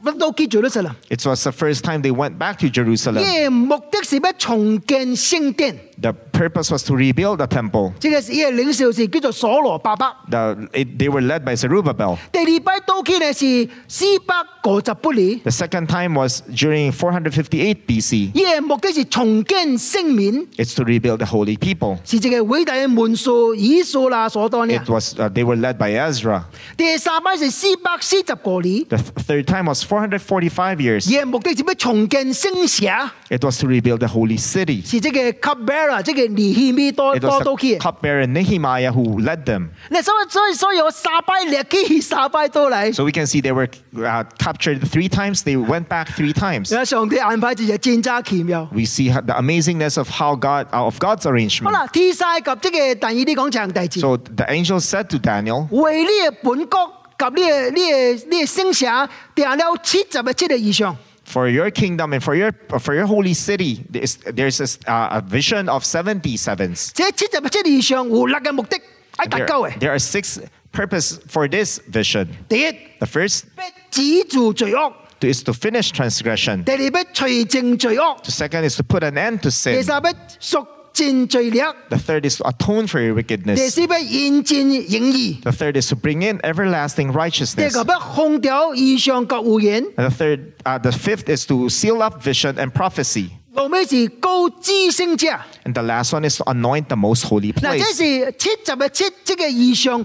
[0.02, 0.96] 一班都都记住咗实啦。
[1.08, 3.20] It was the first time they went back to Jerusalem.
[3.20, 7.92] 耶目的是要重建圣殿， The purpose was to rebuild the temple.
[7.98, 10.06] 这个是耶领袖是叫做所罗巴伯。
[10.30, 12.18] The, it, they were led by Zerubbabel.
[12.32, 14.34] 第二班都记呢是四百
[14.70, 18.30] 五十八年， The second time was during 458 BC.
[18.34, 21.98] 耶目的是重建圣面， It's to rebuild the holy people.
[22.04, 26.42] 是这个伟大嘅门数以数啦所当呢 It。was uh, they were led by Ezra.
[26.76, 31.08] 第三班是四百四十个年， The th- third time was 445 years.
[31.10, 32.86] 耶目的是要重建圣社，
[33.28, 34.84] It was to rebuild the holy city.
[34.88, 35.18] 是这个
[35.50, 37.78] cupbearer，这个尼希米多 It 多 was 都 the 去。
[37.78, 39.68] cupbearer Nehemiah who led them.
[39.90, 42.92] 嗱，所以所以所以我三班列去三班都嚟。
[42.94, 45.42] So we can see they were uh, captured three times.
[45.42, 46.74] They went back three times.
[46.76, 48.68] 有上帝安排就系真真奇妙。
[48.72, 51.70] We see how- the amazingness of how God uh, of God's 好 arrangement.
[51.72, 56.08] 啦，天晒及即个第二啲讲长弟子， So the angel said to Daniel, 为呢
[56.42, 60.96] 个本国 及呢个呢个呢个圣社定了七十个七嘅异象。
[61.26, 65.20] "For your kingdom and for your for your holy city, there's, there's a, uh, a
[65.20, 66.92] vision of 77s.
[66.94, 68.78] 这七十个七嘅异象有六个目的，
[69.16, 69.78] 系达 There, 够嘅。
[69.80, 70.38] there are six
[70.72, 72.28] purpose for this vision.
[72.48, 76.62] 第一， The first 要止住罪恶； is to finish transgression.
[76.64, 79.82] 第二，要除净罪恶； The second is to put an end to 第 sin.
[79.82, 83.70] 三，要赎 尽罪孽； The third is to atone for your 第 wickedness.
[83.70, 87.72] 四，要引进正义； The third is to bring in everlasting 第 righteousness.
[87.74, 93.28] 五，要空调异象及预言； And the third, uh, the fifth is to seal up vision and prophecy.
[93.54, 95.28] 后尾是高知圣者。
[95.64, 97.96] And the last one is to anoint the most holy 嗱，这 place.
[97.96, 100.04] 是七十个七即个异象，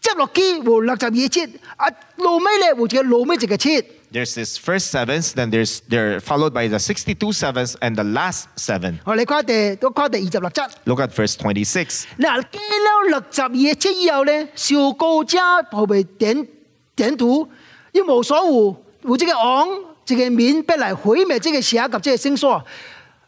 [0.00, 1.44] 接落去有六十二个七，
[1.76, 3.82] 啊老尾咧有一个老尾一个七。
[4.12, 8.46] There's this first sevens, then there's they're followed by the 62 sevens and the last
[8.56, 8.98] seven.
[9.04, 10.68] 我哋看第，我看第二十六节。
[10.84, 12.04] Look at verse 26.
[12.18, 15.38] 嗱，记了六十二个七以后咧，受告者
[15.70, 16.48] 后边点
[16.96, 17.48] 点图，
[17.92, 19.68] 一无所有，有这个昂，
[20.04, 22.64] 这个面必嚟毁灭这个社及这个圣所。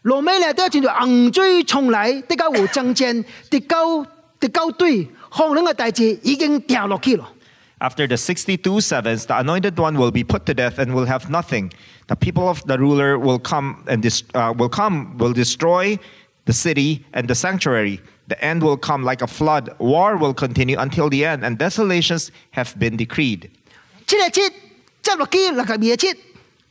[0.03, 4.05] 老尾咧都系转到硬追重嚟，啲交有争战，啲交
[4.39, 7.25] 啲交对，可能嘅大字已经掉落去咯。
[7.79, 11.29] After the 62 sevens, the anointed one will be put to death and will have
[11.29, 11.69] nothing.
[12.07, 15.97] The people of the ruler will come and dis- uh, will come will destroy
[16.45, 17.99] the city and the sanctuary.
[18.27, 19.69] The end will come like a flood.
[19.79, 23.49] War will continue until the end, and desolations have been decreed.
[24.07, 24.49] 七个七，
[25.01, 26.15] 接落去六十二个七。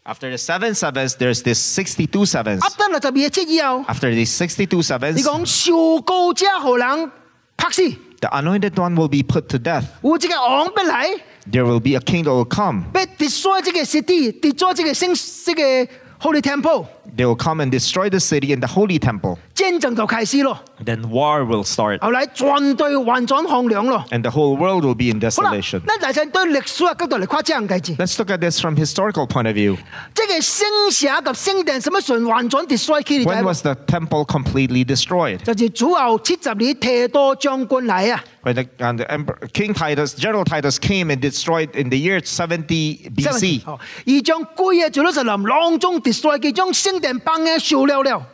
[0.06, 2.58] After the seven sevens, there's this 62 sevens.
[2.60, 7.10] 噏得六十二嘅七以后， After these 62你 sevens, 讲受膏者何人
[7.56, 7.82] 拍死？
[8.20, 9.84] the anointed one will be put to death.
[10.02, 11.20] 有一个王不嚟，
[11.50, 12.84] There will be a king that will come.
[12.94, 16.86] 要 destroy 这个 city，destroy 这个圣这个 Holy Temple，
[17.16, 19.36] They will come and destroy the city and the holy temple.
[19.54, 20.58] 战争就开始咯。
[20.84, 21.98] Then war will start.
[22.00, 24.04] 后来全队hoàn全荒凉咯。
[24.10, 25.80] And the whole world will be in 好啦， desolation.
[25.86, 29.76] 咱大阵对历史嘅角度嚟夸张计字， Let's look at this from historical point of view.
[30.14, 35.38] 即系圣社及圣殿什么顺完全 destroy 起 When 嚟， was the temple completely destroyed?
[35.44, 38.24] 就是主后七十年提多将军嚟啊。
[38.44, 42.20] When the, and the emperor, King Titus, General Titus came and destroyed in the year
[42.24, 43.62] 70 BC.
[43.66, 48.26] 哦而将贵嘅耶路撒冷囊中 destroy，佢将圣殿 崩嘅烧了了。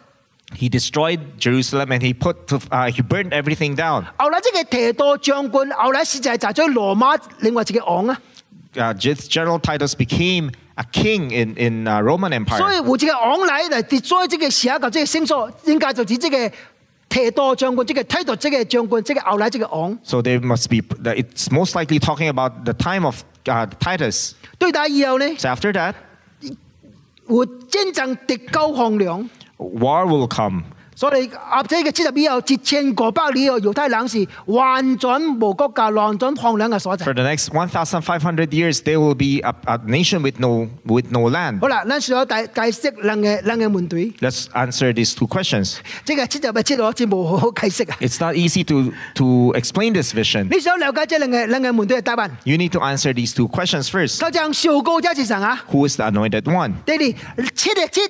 [0.56, 4.04] He destroyed Jerusalem and he put to, uh, he burned everything down.
[4.16, 8.18] 后来即系提多将军，后来实际就系咗罗马另外一个王啊。
[8.74, 12.84] Uh, Ge- General Titus became a king in, in uh, Roman 所以 Empire.
[12.86, 16.50] 有一个王嚟嚟 destroy 这个社及这个圣所，应该就指这个
[17.10, 19.98] 提多将军，这个提多这个将军，这个后来这个王。
[20.02, 20.80] So they must be,
[21.14, 24.32] it's most likely talking about the time of uh, Titus.
[24.58, 25.94] 对打以后呢， So after that,
[27.27, 29.29] 我真正提高风量。
[30.94, 41.60] 所以合体嘅七十以后，一千五百年后，犹太人是完全无国家、完全荒凉嘅所在 For。the next 1,500 years, there will be a, a nation with no, with no land.
[41.60, 44.12] 好啦，咱需要解解释两个两个问题。
[44.20, 45.76] Let's answer these two questions.
[46.04, 47.96] 即系七十嘅七我真冇好好解释啊！
[48.00, 50.48] It's not easy to, to explain this vision.
[50.50, 52.36] 你想了解这两个两个问题嘅答案？
[52.42, 54.18] You need to answer these two questions first.
[54.18, 55.60] 就像受膏者是神啊！
[55.70, 56.72] Who is the anointed one?
[56.84, 58.00] 第二七嘅七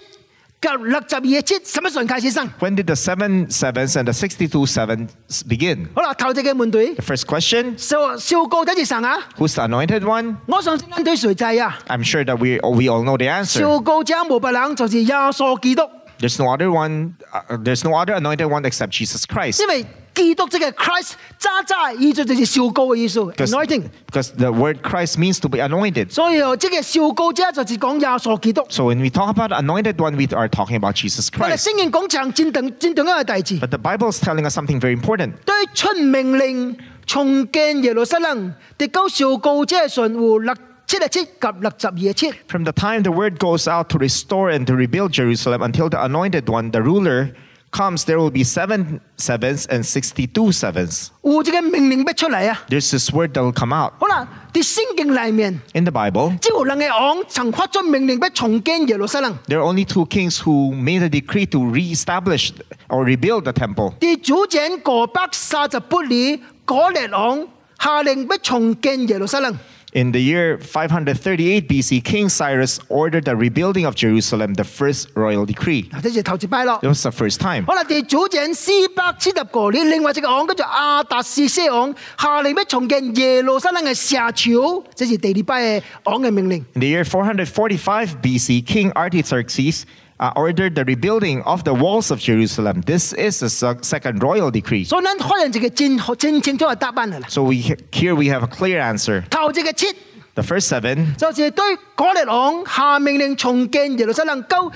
[0.62, 5.08] When did the seven sevens and the 62 sevens
[5.46, 5.86] begin?
[5.94, 9.18] 好啦，头一个问题， The first question 受受膏者是神啊！
[9.36, 10.36] Who's the anointed one?
[10.46, 11.78] 我相信咱对谁制啊？
[11.86, 13.60] I'm sure that we, we all know the answer.
[13.60, 15.82] 受膏者无别人，就是耶稣基督，
[16.18, 19.60] There's no other one, uh, there's no other anointed one except Jesus Christ.
[19.62, 23.84] 因为 基督即系 Christ，渣渣意思就是受膏嘅意思 Because, ，anointing。
[24.10, 26.10] because the word Christ means to be anointed.
[26.10, 28.66] 所以哦，即个受膏者就是讲耶稣基督。
[28.68, 31.68] So when we talk about anointed one, we are talking about Jesus 我哋 Christ.
[31.68, 35.34] 圣经讲长战等战等一个大字， But the Bible is telling us something very important.
[35.44, 36.76] 对出命令
[37.06, 40.52] 重建耶路撒冷，地高受膏者顺乎六
[40.88, 41.30] 七嘅七及
[41.60, 42.32] 六十二嘅七。
[42.48, 45.98] From the time the word goes out to restore and to rebuild Jerusalem until the
[46.02, 47.28] anointed one, the ruler,
[47.72, 51.08] comes, there will be seven sevens and 62 sevens.
[51.22, 52.62] 有一个命令要出嚟啊！
[52.68, 53.92] There's this word that will come out.
[54.00, 59.36] 好啦，啲圣经里面， In the Bible, 只有两个王曾发出命令要重建耶路撒冷。
[59.48, 62.52] there are only two kings who made a decree to reestablish
[62.88, 63.92] or rebuild the temple.
[64.00, 67.46] 啲主前过百三十八年，嗰列王
[67.78, 69.54] 下令要重建耶路撒冷。
[69.94, 75.46] In the year 538 BC, King Cyrus ordered the rebuilding of Jerusalem, the first royal
[75.46, 75.88] decree.
[75.90, 77.64] 嗱，呢就头一摆咯 It。was the first time.
[77.64, 86.58] 好啦，第主前四百七十个年，另外一个王叫做亚达士西王，下令要重建耶路撒冷嘅石桥，这是第二摆嘅王嘅命令。
[86.74, 89.84] In the year 445 BC, King Artaxerxes
[90.18, 92.82] uh, ordered the rebuilding of the walls of Jerusalem.
[92.82, 94.84] This is the se- second royal decree.
[94.86, 97.26] 所以咱可能一个真真清楚嘅答案嚟啦。
[97.28, 97.54] So we
[97.92, 99.22] here we have a clear answer.
[99.28, 99.86] 头一个七
[100.34, 101.64] The first seven 就是对
[101.96, 104.70] 嗰列王下命令重建耶路撒冷，到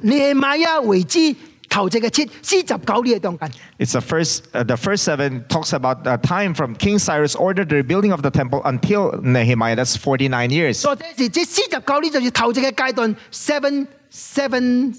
[0.00, 1.34] 尼玛亚为止。
[1.70, 3.50] 头一个七四十九年嘅当间。
[3.80, 4.42] It's the first.
[4.52, 8.22] Uh, the first seven talks about the time from King Cyrus ordered the rebuilding of
[8.22, 9.74] the temple until Nehemiah.
[9.74, 10.74] That's forty-nine years.
[10.74, 14.94] 所以这是这四十九年就是头一个阶段，seven seven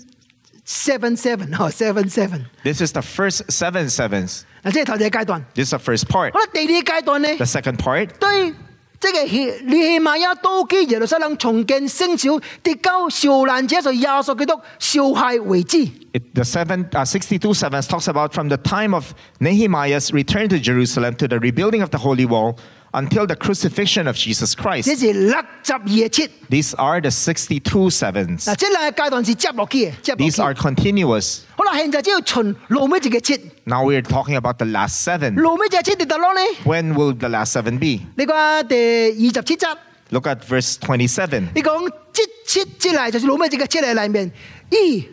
[0.65, 4.41] seven seven 哦，seven seven， This is the first seven sevens.
[4.63, 5.45] 嗱，即系头一个阶段。
[5.53, 6.33] This is the first part.
[6.33, 7.27] 好啦，第二个阶段呢？
[7.37, 8.53] The second part 对，
[8.99, 15.85] 即系希尼希玛亚都基耶路撒冷重建圣朝，跌交受难者就耶稣基督受害为止。
[16.13, 20.57] It, the seven, uh, 62 sevens talks about from the time of Nehemiah's return to
[20.57, 22.55] Jerusalem to the rebuilding of the holy wall
[22.91, 24.97] until the crucifixion of Jesus 这 Christ.
[24.97, 25.31] 是六
[25.63, 26.29] 十二嘅七。
[26.49, 28.43] These are the 62 sevens.
[28.45, 30.61] 嗱，这两个阶段是接落去嘅，接落 These are 去。
[30.61, 31.39] continuous.
[31.57, 35.35] 好啦，现在只要循路尾一个七， Now we're talking about the last seven.
[35.35, 36.39] 路尾一个七跌到咯呢？
[36.63, 38.05] When will the last seven be?
[38.15, 39.75] 你讲第二十七节，
[40.11, 41.47] Look at verse 27.
[41.53, 44.31] 你讲即七之嚟就是路尾一个七嚟里面，
[44.69, 45.03] 咦，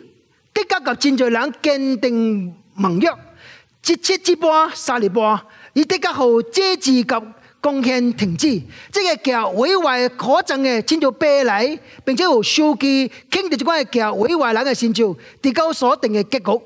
[0.53, 3.09] 的家及战罪人坚定盟约，
[3.83, 5.41] 节七之半三年半，
[5.73, 7.03] 以的家号遮治及
[7.61, 8.47] 贡献停止，
[8.91, 16.63] 即系其实毁坏可憎嘅先做啤礼，并且有数据倾到一关嘅其实毁坏人嘅先兆，跌交所定嘅结局。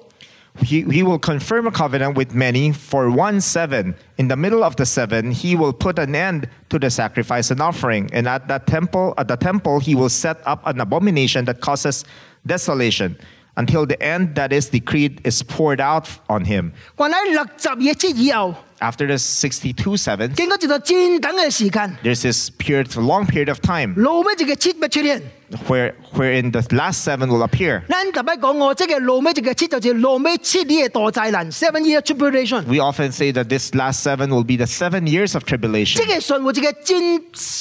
[0.60, 3.94] He, he will confirm a covenant with many for one seven.
[4.18, 7.62] In the middle of the seven, he will put an end to the sacrifice and
[7.62, 8.10] offering.
[8.12, 12.04] And at that temple, at the temple, he will set up an abomination that causes
[12.44, 13.18] desolation
[13.56, 16.72] until the end that is decreed is poured out on him.
[16.96, 25.22] 关喺六十夜节以后， After the 62 sevens, 经过一个战等嘅时间， there's this period, long period of time 路尾一个节要出现。
[25.68, 27.82] where, wherein the last seven will appear.
[27.88, 32.64] 咱特别讲我即系路尾一个节，就是路尾七年嘅大灾难 （seven year tribulation）。
[32.68, 35.96] We often say that this last seven will be the seven years of tribulation.
[35.96, 37.02] 即系顺活一个真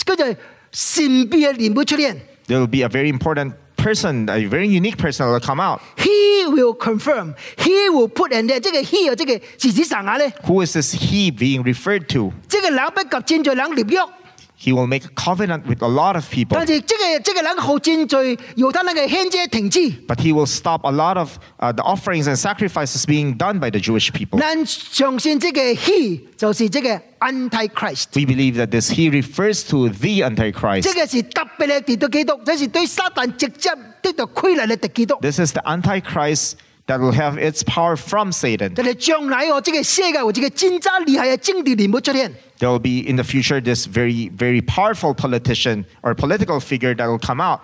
[0.05, 0.37] 嗰个
[0.73, 2.21] 神秘嘅人会出现。
[2.49, 5.81] There will be a very important person, a very unique person that will come out.
[5.97, 7.35] He will confirm.
[7.57, 8.59] He will put in there。
[8.59, 12.33] 即系 he 即系字子神下咧， Who is this he being referred to?
[12.49, 14.01] 即系人不及战罪人立约。
[14.61, 19.79] He will make a covenant with a lot of people, 但是即系即系人好战罪，由他那个献祭停止。
[20.09, 23.69] but he will stop a lot of uh, the offerings and sacrifices being done by
[23.71, 24.39] the Jewish people.
[24.41, 26.89] 咱相信即个 he 就是即个
[27.21, 28.07] Antichrist。
[28.15, 30.83] We believe that this he refers to the Antichrist.
[30.83, 33.71] 即个是特别嘅敌对基督，这是对撒旦直接
[34.03, 35.17] 得到亏嚟嘅敌基督。
[35.21, 36.55] This is the Antichrist
[36.87, 38.73] that will have its power from Satan.
[38.75, 46.94] 但系将来我即个世界有一个真真厉害嘅政治人物出现， There will be in the future this very, very powerful politician or political figure
[46.94, 47.64] that will come out.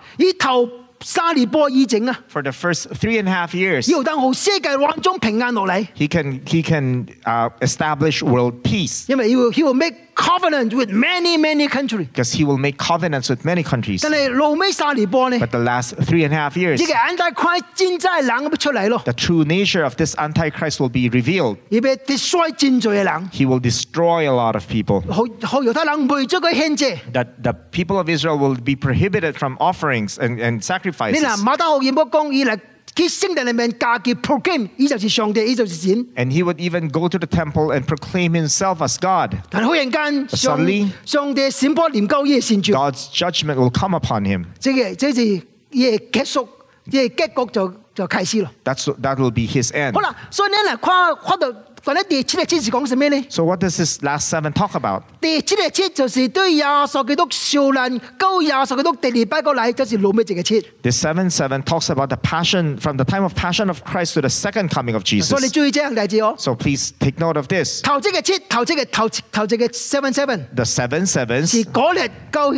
[1.01, 7.49] 三年波以整啊， For the first three and a half years, 要等好世界当中平安落嚟， he can he can uh,
[7.59, 12.07] establish world peace 因为 he will he will make covenant with many many country。
[12.13, 13.99] because he will make covenants with many countries.
[14.01, 19.83] 但系路尾三年波呢， But the last three and a half years, 呢个 Antichrist 真真系冷咁出嚟咯， the true nature
[19.83, 21.57] of this Antichrist will be revealed.
[21.69, 25.01] 而被 destroy 战罪嘅人， He will destroy a lot of people.
[25.11, 26.97] 好好由他人为咗佢献祭。
[27.11, 31.21] That the people of Israel will be prohibited from offerings and, and 你 sacrifices.
[31.21, 32.57] 嗱马太学院冇讲，以嚟
[32.95, 36.05] 佢圣殿里面架结 proclaim，呢就是上帝，呢就是神。
[36.15, 39.35] And he would even go to the temple and proclaim himself as God.
[39.49, 44.45] 但系忽然间，上 Suddenly- 上帝闪波念高耶善住， God's judgment will come upon him.
[44.59, 45.41] 即系即系
[45.71, 46.47] 嘢结束，
[46.91, 48.49] 嘢结局就就开始咯。
[48.63, 49.93] That's that will be his end.
[49.93, 51.51] 好啦，所以呢嗱，跨跨到
[51.85, 53.25] 或者第七日节是讲什么呢？
[53.29, 55.03] So what does this last seven talk about?
[55.19, 60.63] 第七日节就是对耶稣基督受难，高耶稣基督第二拜个礼，就是老尾这个节。
[60.81, 64.21] This seven seven talks about the passion from the time of passion of Christ to
[64.21, 65.51] the second coming of 所以你 Jesus.
[65.51, 66.35] 注意这样例子哦。
[66.37, 67.81] So please take note of this.
[67.81, 72.53] 头这个节，头这个头头这个 seven seven The seven 是 sevens 嗰日高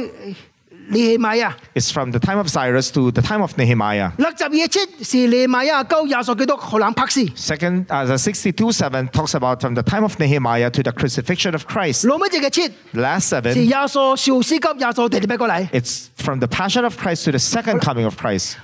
[0.89, 1.51] 尼希米亚。
[1.73, 4.11] is from the time of Cyrus to the time of Nehemiah.
[4.17, 7.21] 六十二节是尼希米亚高耶稣基督荷兰拍死。
[7.35, 11.53] Second, uh, the 62 7 talks about from the time of Nehemiah to the crucifixion
[11.53, 12.07] of Christ.
[12.07, 15.67] 老尾这个节 The last 是 seven, 耶稣受死及耶稣第二拜个礼。
[15.69, 18.55] it's from the passion of Christ to the second coming of Christ.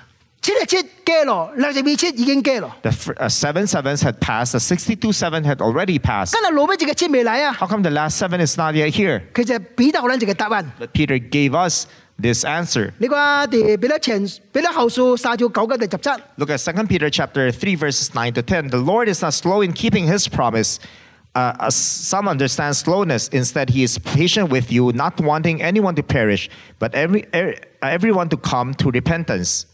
[0.44, 2.72] 七日节过咯，六十二节已经过咯。
[2.82, 6.32] The fir- uh, seven sevens had passed, the 62 7 had already passed.
[6.32, 7.54] 今日老尾这个节未嚟啊！
[7.54, 9.22] How come the last seven is not yet here?
[9.36, 10.72] 其实彼得可能这个答案。
[10.80, 11.86] But Peter gave us
[12.19, 12.95] this answer.
[16.39, 18.69] Look at 2 Peter chapter 3 verses 9 to 10.
[18.69, 20.81] The Lord is not slow in keeping his promise.
[21.35, 23.29] Uh, uh, some understand slowness.
[23.29, 26.49] Instead, he is patient with you, not wanting anyone to perish,
[26.79, 29.67] but every, er, everyone to come to repentance.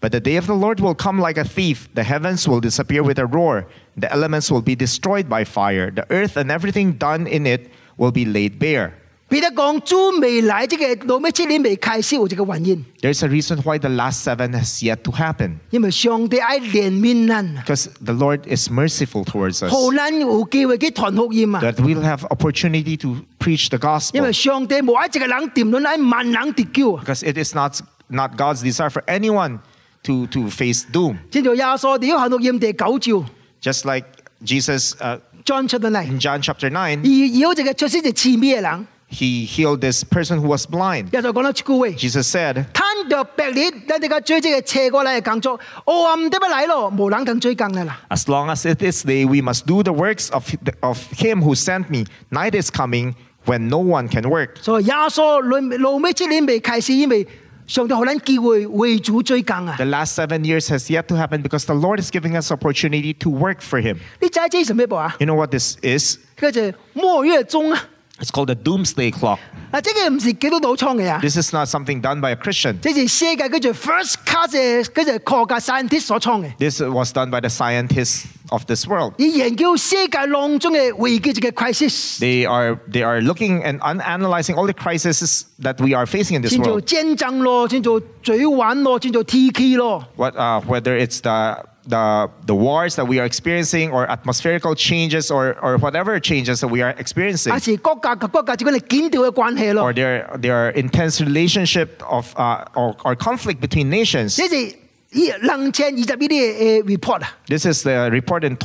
[0.00, 1.92] But the day of the Lord will come like a thief.
[1.92, 3.66] The heavens will disappear with a roar.
[3.98, 5.90] The elements will be destroyed by fire.
[5.90, 8.94] The earth and everything done in it will be laid bare
[9.33, 15.57] 彼得讲主未来，这个老尾七年未开始有这个原因， There's a reason why the last seven has yet to happen.
[15.69, 19.69] 因为上帝爱怜悯人， Because the Lord is merciful towards us.
[19.69, 21.61] 好难有机会去传福音啊！
[21.61, 27.03] that we'll have opportunity to preach the 因 gospel 为上帝冇爱一个人掂论爱万人得救啊！
[27.05, 29.59] because it is not not God's desire for anyone
[30.01, 33.25] to to face doom 正如耶稣哋要行录音第九章
[33.61, 34.07] just like
[34.43, 37.05] Jesus uh, John 出到嚟， in John chapter 9而
[37.37, 41.87] 有一个出生就痴迷嘅人， he healed this person who was blind 耶稣讲到一句话。
[41.97, 47.99] Jesus said 摊着白日，你哋嘅追这个斜过嚟嘅工作，我暗得不嚟咯，无人等追更嘅啦。
[48.09, 50.45] as long as it is day we must do the works of
[50.81, 57.27] of him who sent me night is coming when no one can work 所以耶稣路路尾七年未开始，因为
[57.65, 63.29] 上帝好撚机会为主追更啊 the！last 7 years has yet to happen because the Lord is giving us opportunity to
[63.31, 65.15] work for him 你知唔知系咩噃啊？
[65.19, 67.83] you know what this is 佢就末月钟啊！
[68.19, 69.39] it's called the doomsday clock
[69.71, 71.19] 啊，这个唔是基督徒创嘅啊！
[71.21, 76.81] this is not something done by a Christian 这是世界叫做 first class 嘅嗰只科学 scientist 所创嘅， This
[76.81, 79.13] was done by the scientists of this world.
[79.17, 85.93] 以研究世界当中嘅危机嘅 crisis， They are they are looking and un- analyzing all the crises that we
[85.95, 86.83] are facing in this 先做 world.
[86.85, 90.03] 战争咯，先做罪玩咯，先做 TK 咯。
[90.17, 95.31] What uh, whether it's the the, the wars that we are experiencing or atmospherical changes
[95.31, 97.51] or, or whatever changes that we are experiencing.
[97.51, 104.39] 还是国家及国家之间嘅紧调嘅关系咯 or。there, there are intense relationship of uh, or, or conflict between nations.
[104.41, 104.75] 呢是
[105.11, 108.55] 以两千二十呢啲嘅 report 啊， This is the report in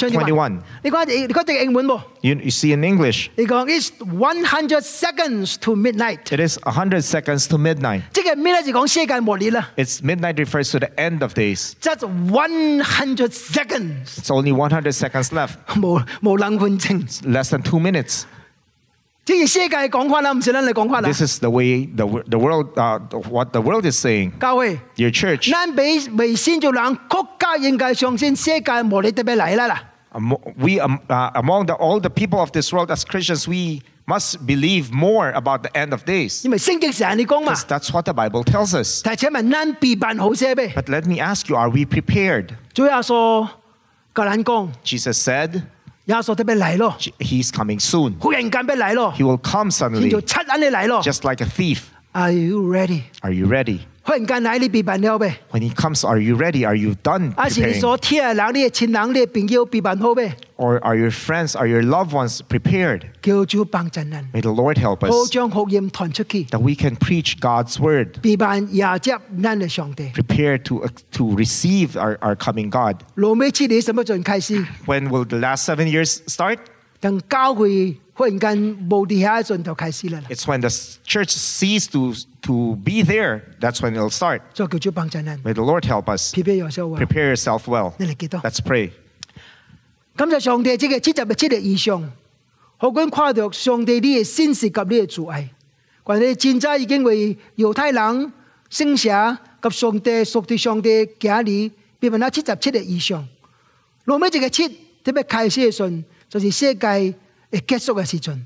[0.00, 0.60] 2021.
[0.84, 6.58] 你讲你讲只英文喎， You, you see in English, 你讲 is one hundred seconds to midnight， it is
[6.58, 8.02] 100 seconds to midnight.
[8.12, 8.62] 即系咩咧？
[8.62, 9.70] 就讲世界末日啦。
[9.76, 11.72] It's midnight refers to the end of days.
[11.80, 17.22] Just one hundred seconds， It's only 100 seconds left, 无无两分钟。
[17.32, 18.24] less than two minutes.
[19.24, 21.08] 即系世界讲法啦，唔是咱嚟讲法啦。
[21.08, 24.30] This is the way the, wo- the world, uh, what the world is saying.
[24.38, 29.82] 教会， Your church, 咱俾未先做人国家应该相信世界末日特别嚟啦啦。
[30.12, 33.82] amo- we um, uh, among the, all the people of this world as Christians, we
[34.06, 36.44] must believe more about the end of days.
[36.44, 39.02] 因为圣经成日你讲嘛 Because，that's what the Bible tells us.
[39.04, 40.68] 但系请问咱备办好些咩？
[40.74, 42.50] But let me ask you, are we prepared?
[42.72, 43.48] 主耶稣
[44.14, 45.62] 教咱讲， Jesus said
[46.06, 48.14] 耶稣特别嚟咯， J- he's coming soon.
[48.20, 51.02] 忽然间别嚟咯 He，will come 先 suddenly, 做七眼你嚟咯。
[51.02, 51.80] just like a thief.
[52.12, 53.02] Are you ready？
[53.22, 53.80] Are you ready?
[54.02, 55.34] 忽然间嚟你备办了咩？
[55.50, 56.64] When he comes, are you ready?
[56.64, 57.80] Are you done 啊是你 preparing?
[57.80, 60.32] 所听嘅人，你嘅亲人，你嘅朋友备办好咩？
[60.56, 63.02] Or are your friends, are your loved ones prepared?
[63.20, 70.12] 叫主帮阵人， May the Lord help 好 us 将福音传出去， that we can preach God's word, 备办也接咱嘅上帝。
[70.12, 72.98] prepared to, uh, to receive our, our coming God.
[73.16, 74.64] 罗尾次你什么阵开始？
[74.86, 76.58] When will the last seven years start?
[77.00, 80.21] 等教会 忽然間冇地下一陣就開始啦。
[80.29, 82.13] It's when the church cease to,
[82.43, 83.41] to be there.
[83.59, 84.41] That's when it'll start.
[84.53, 86.31] 所以叫主幫陣人，May the Lord help us.
[86.31, 86.99] 撇撇有手話。
[86.99, 87.93] Prepare yourself well.
[87.97, 88.39] 你嚟記多。
[88.41, 88.91] Let's pray.
[90.15, 92.11] 感謝上帝，即個七十嘅七日以上，
[92.77, 95.49] 好觀跨到上帝呢嘅先事及呢嘅主愛。
[96.03, 98.33] 關於戰爭已經為猶太人
[98.69, 103.27] 聖社及上帝屬地上帝家裏，變為那七十七日以上。
[104.03, 104.67] 落尾一個七
[105.03, 107.13] 特別開始嘅陣，就是世界嘅
[107.59, 108.45] 结束嘅时阵，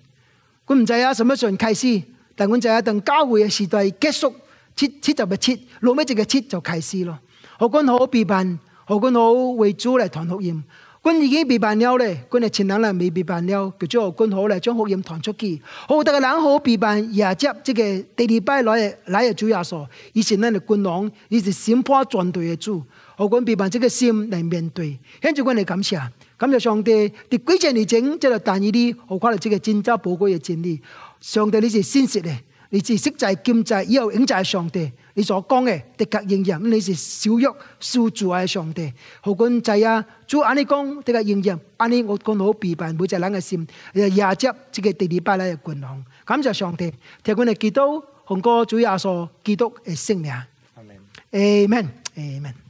[0.66, 2.01] 我唔知啊，什么时候开始？
[2.36, 4.34] 但我知啊，等教会嘅时代结束，
[4.76, 7.18] 七七就咪七，落尾一个七就开始咯。
[7.58, 10.64] 何君好陪伴，何君好为主嚟传福音。
[11.03, 15.62] 君已经陪伴了咧，君嘅前两人未陪伴了，叫做何君好嚟将福音传出去。
[15.88, 22.84] 好多嘅人好陪伴，也接这个第二拜来来嘅主耶稣，伊是咱嘅君王，伊是审判全队嘅主，
[23.16, 26.01] 何君陪伴即个心嚟面对，现在君嚟感谢。
[26.38, 26.91] 感謝上帝。
[27.29, 30.81] 啲幾隻年整，即个但以啲好快樂這個戰爭寶貴嘅真理。
[31.19, 32.36] 上帝你是先説嘅，
[32.69, 34.91] 你是識在兼在，以後永在上帝。
[35.13, 37.47] 你所講嘅的確應驗，你是小約
[37.79, 38.91] 受主嘅上帝。
[39.21, 46.03] 何君仔啊，主安尼講的確應驗，安尼我講好備辦每隻人嘅心，也接即個第二拜嚟嘅君王。
[46.25, 46.91] 感謝上帝，
[47.23, 50.33] 聽佢哋祈禱，紅歌主耶穌基督嘅聖名。
[50.75, 50.99] Amen.
[51.31, 51.88] Amen。
[52.17, 52.64] Amen。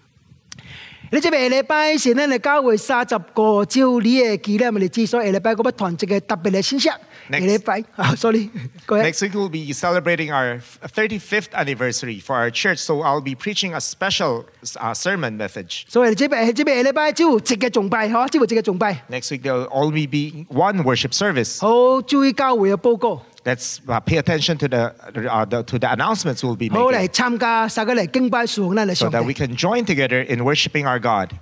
[1.16, 6.90] 你這邊禮拜是咱嚟教會三十個照理嘅紀念，我哋之所以下禮拜嗰筆團值嘅特別嘅信息。
[7.30, 8.50] Next 禮拜啊，sorry，
[8.86, 9.04] 各位。
[9.10, 10.60] Next week we'll be celebrating our
[10.94, 14.44] 35th anniversary for our church, so I'll be preaching a special
[14.76, 15.86] uh, sermon message.
[15.88, 19.06] 所以這邊這邊禮拜只有直嘅崇拜，嗬，只有直嘅崇拜。
[19.10, 21.62] Next week there'll only be one worship service.
[21.62, 24.82] 好注意教會嘅報告，Let's uh, pay attention to the,
[25.32, 26.84] uh, the to the announcements we'll be making.
[28.96, 31.40] So that we can join together in worshiping our God.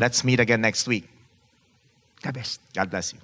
[0.00, 1.08] Let's meet again next week.
[2.22, 2.58] God bless.
[2.72, 3.18] God bless you.